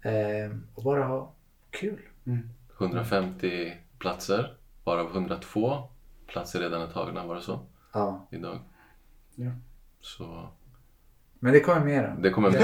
[0.03, 1.33] Eh, och bara ha
[1.71, 2.01] kul.
[2.27, 2.49] Mm.
[2.79, 5.83] 150 platser, varav 102
[6.27, 7.61] platser redan är tagna, var det så?
[7.93, 8.27] Ja.
[8.31, 8.59] Idag.
[9.35, 9.51] Ja.
[10.01, 10.49] Så
[11.41, 12.17] Men det kommer mera.
[12.19, 12.61] det kommer med.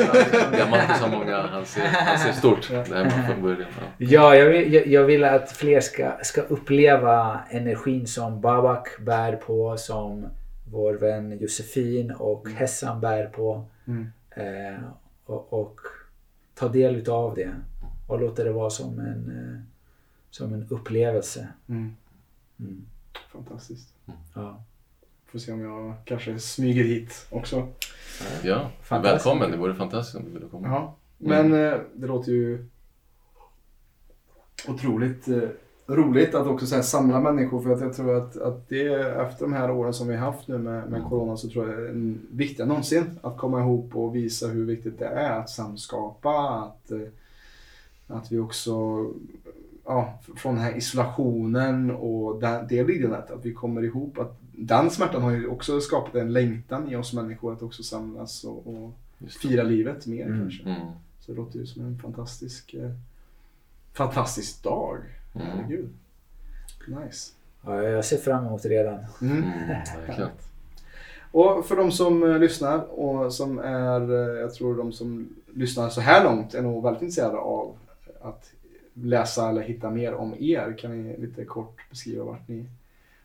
[0.52, 2.68] Diamantis har många, han ser, han ser stort.
[2.70, 3.68] Det här från början.
[3.98, 4.06] Ja.
[4.08, 9.36] Ja, jag vill, jag, jag vill att fler ska, ska uppleva energin som Babak bär
[9.36, 10.26] på, som
[10.70, 13.64] vår vän Josefin och Hessan bär på.
[13.86, 14.12] Mm.
[14.30, 14.84] Eh,
[15.24, 15.80] och, och
[16.54, 17.50] ta del utav det.
[18.08, 19.60] Och låta det vara som en, eh,
[20.30, 21.48] som en upplevelse.
[21.68, 21.96] Mm.
[22.58, 22.86] Mm.
[23.32, 23.94] Fantastiskt.
[24.34, 24.64] Ja.
[25.34, 27.68] Får se om jag kanske smyger hit också.
[28.42, 29.50] Ja, välkommen.
[29.50, 30.68] Det vore fantastiskt om du ville komma.
[30.68, 30.96] Ja.
[31.18, 32.66] Men eh, det låter ju
[34.68, 35.48] otroligt eh,
[35.86, 37.62] roligt att också så här, samla människor.
[37.62, 40.48] För att jag tror att, att det efter de här åren som vi har haft
[40.48, 43.60] nu med, med Corona så tror jag det är en- viktigare än någonsin att komma
[43.60, 46.48] ihop och visa hur viktigt det är att samskapa.
[46.48, 47.08] Att, eh,
[48.06, 49.06] att vi också
[49.84, 54.18] ja, från den här isolationen och det lidandet, att vi kommer ihop.
[54.18, 58.44] Att den smärtan har ju också skapat en längtan i oss människor att också samlas
[58.44, 58.92] och, och
[59.42, 60.40] fira livet mer Mm.
[60.40, 60.62] kanske.
[60.62, 60.80] Mm.
[61.20, 62.90] Så det låter ju som en fantastisk, eh,
[63.92, 64.98] fantastisk dag.
[65.34, 65.46] Mm.
[65.46, 65.88] Herregud.
[66.88, 67.32] Nice.
[67.64, 68.98] ja, jag ser fram emot det redan.
[69.20, 69.36] Mm.
[69.36, 69.68] Mm,
[70.06, 70.30] verkligen.
[71.30, 75.88] Och för de som eh, lyssnar och som är, eh, jag tror de som lyssnar
[75.88, 77.76] så här långt är nog väldigt intresserade av
[78.22, 78.50] att
[78.94, 80.76] läsa eller hitta mer om er.
[80.78, 82.64] Kan ni lite kort beskriva vart ni,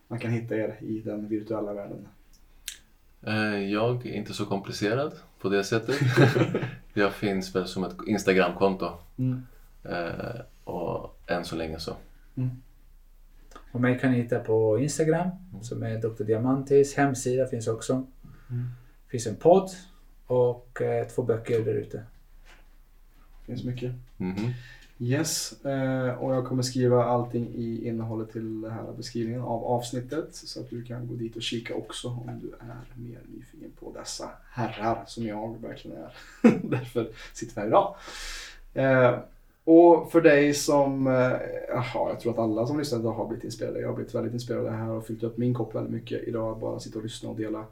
[0.10, 2.08] man kan hitta er i den virtuella världen?
[3.22, 5.96] Eh, Jag är inte så komplicerad på det sättet.
[6.94, 8.92] jag finns väl som ett Instagramkonto.
[9.18, 9.42] Mm.
[9.84, 10.06] Mm.
[10.06, 11.96] Eh, Och än så länge så.
[13.72, 15.30] Och mig kan ni hitta på Instagram
[15.62, 16.24] som är Dr.
[16.24, 16.96] Diamantis.
[16.96, 17.94] Hemsida finns också.
[18.50, 18.68] Mm.
[19.08, 19.70] finns en podd
[20.26, 22.04] och eh, två böcker där ute.
[23.46, 23.92] finns mycket.
[24.18, 24.54] Mhm.
[25.02, 30.28] Yes, eh, och jag kommer skriva allting i innehållet till den här beskrivningen av avsnittet
[30.32, 33.92] så att du kan gå dit och kika också om du är mer nyfiken på
[34.00, 36.14] dessa herrar som jag verkligen är.
[36.70, 37.96] Därför sitter vi här idag.
[38.74, 39.20] Eh,
[39.64, 41.34] och för dig som, eh,
[42.04, 43.80] jag tror att alla som lyssnar idag har blivit inspirerade.
[43.80, 46.60] Jag har blivit väldigt inspirerad det här och fyllt upp min kopp väldigt mycket idag.
[46.60, 47.66] Bara sitta och lyssna och dela.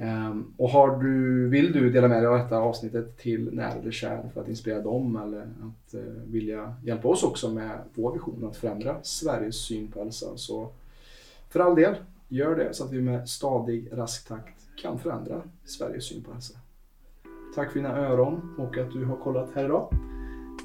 [0.00, 3.90] Ehm, och har du, vill du dela med dig av detta avsnittet till nära eller
[3.90, 8.44] kär för att inspirera dem eller att eh, vilja hjälpa oss också med vår vision
[8.44, 10.68] att förändra Sveriges syn på hälsa så
[11.48, 11.94] för all del,
[12.28, 16.58] gör det så att vi med stadig, rask takt kan förändra Sveriges syn på hälsa.
[17.54, 19.88] Tack för dina öron och att du har kollat här idag.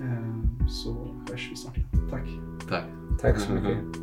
[0.02, 1.90] Ehm, så hörs vi snart igen.
[2.10, 2.28] Tack!
[2.70, 2.86] Tack.
[3.22, 4.03] Tack så mycket.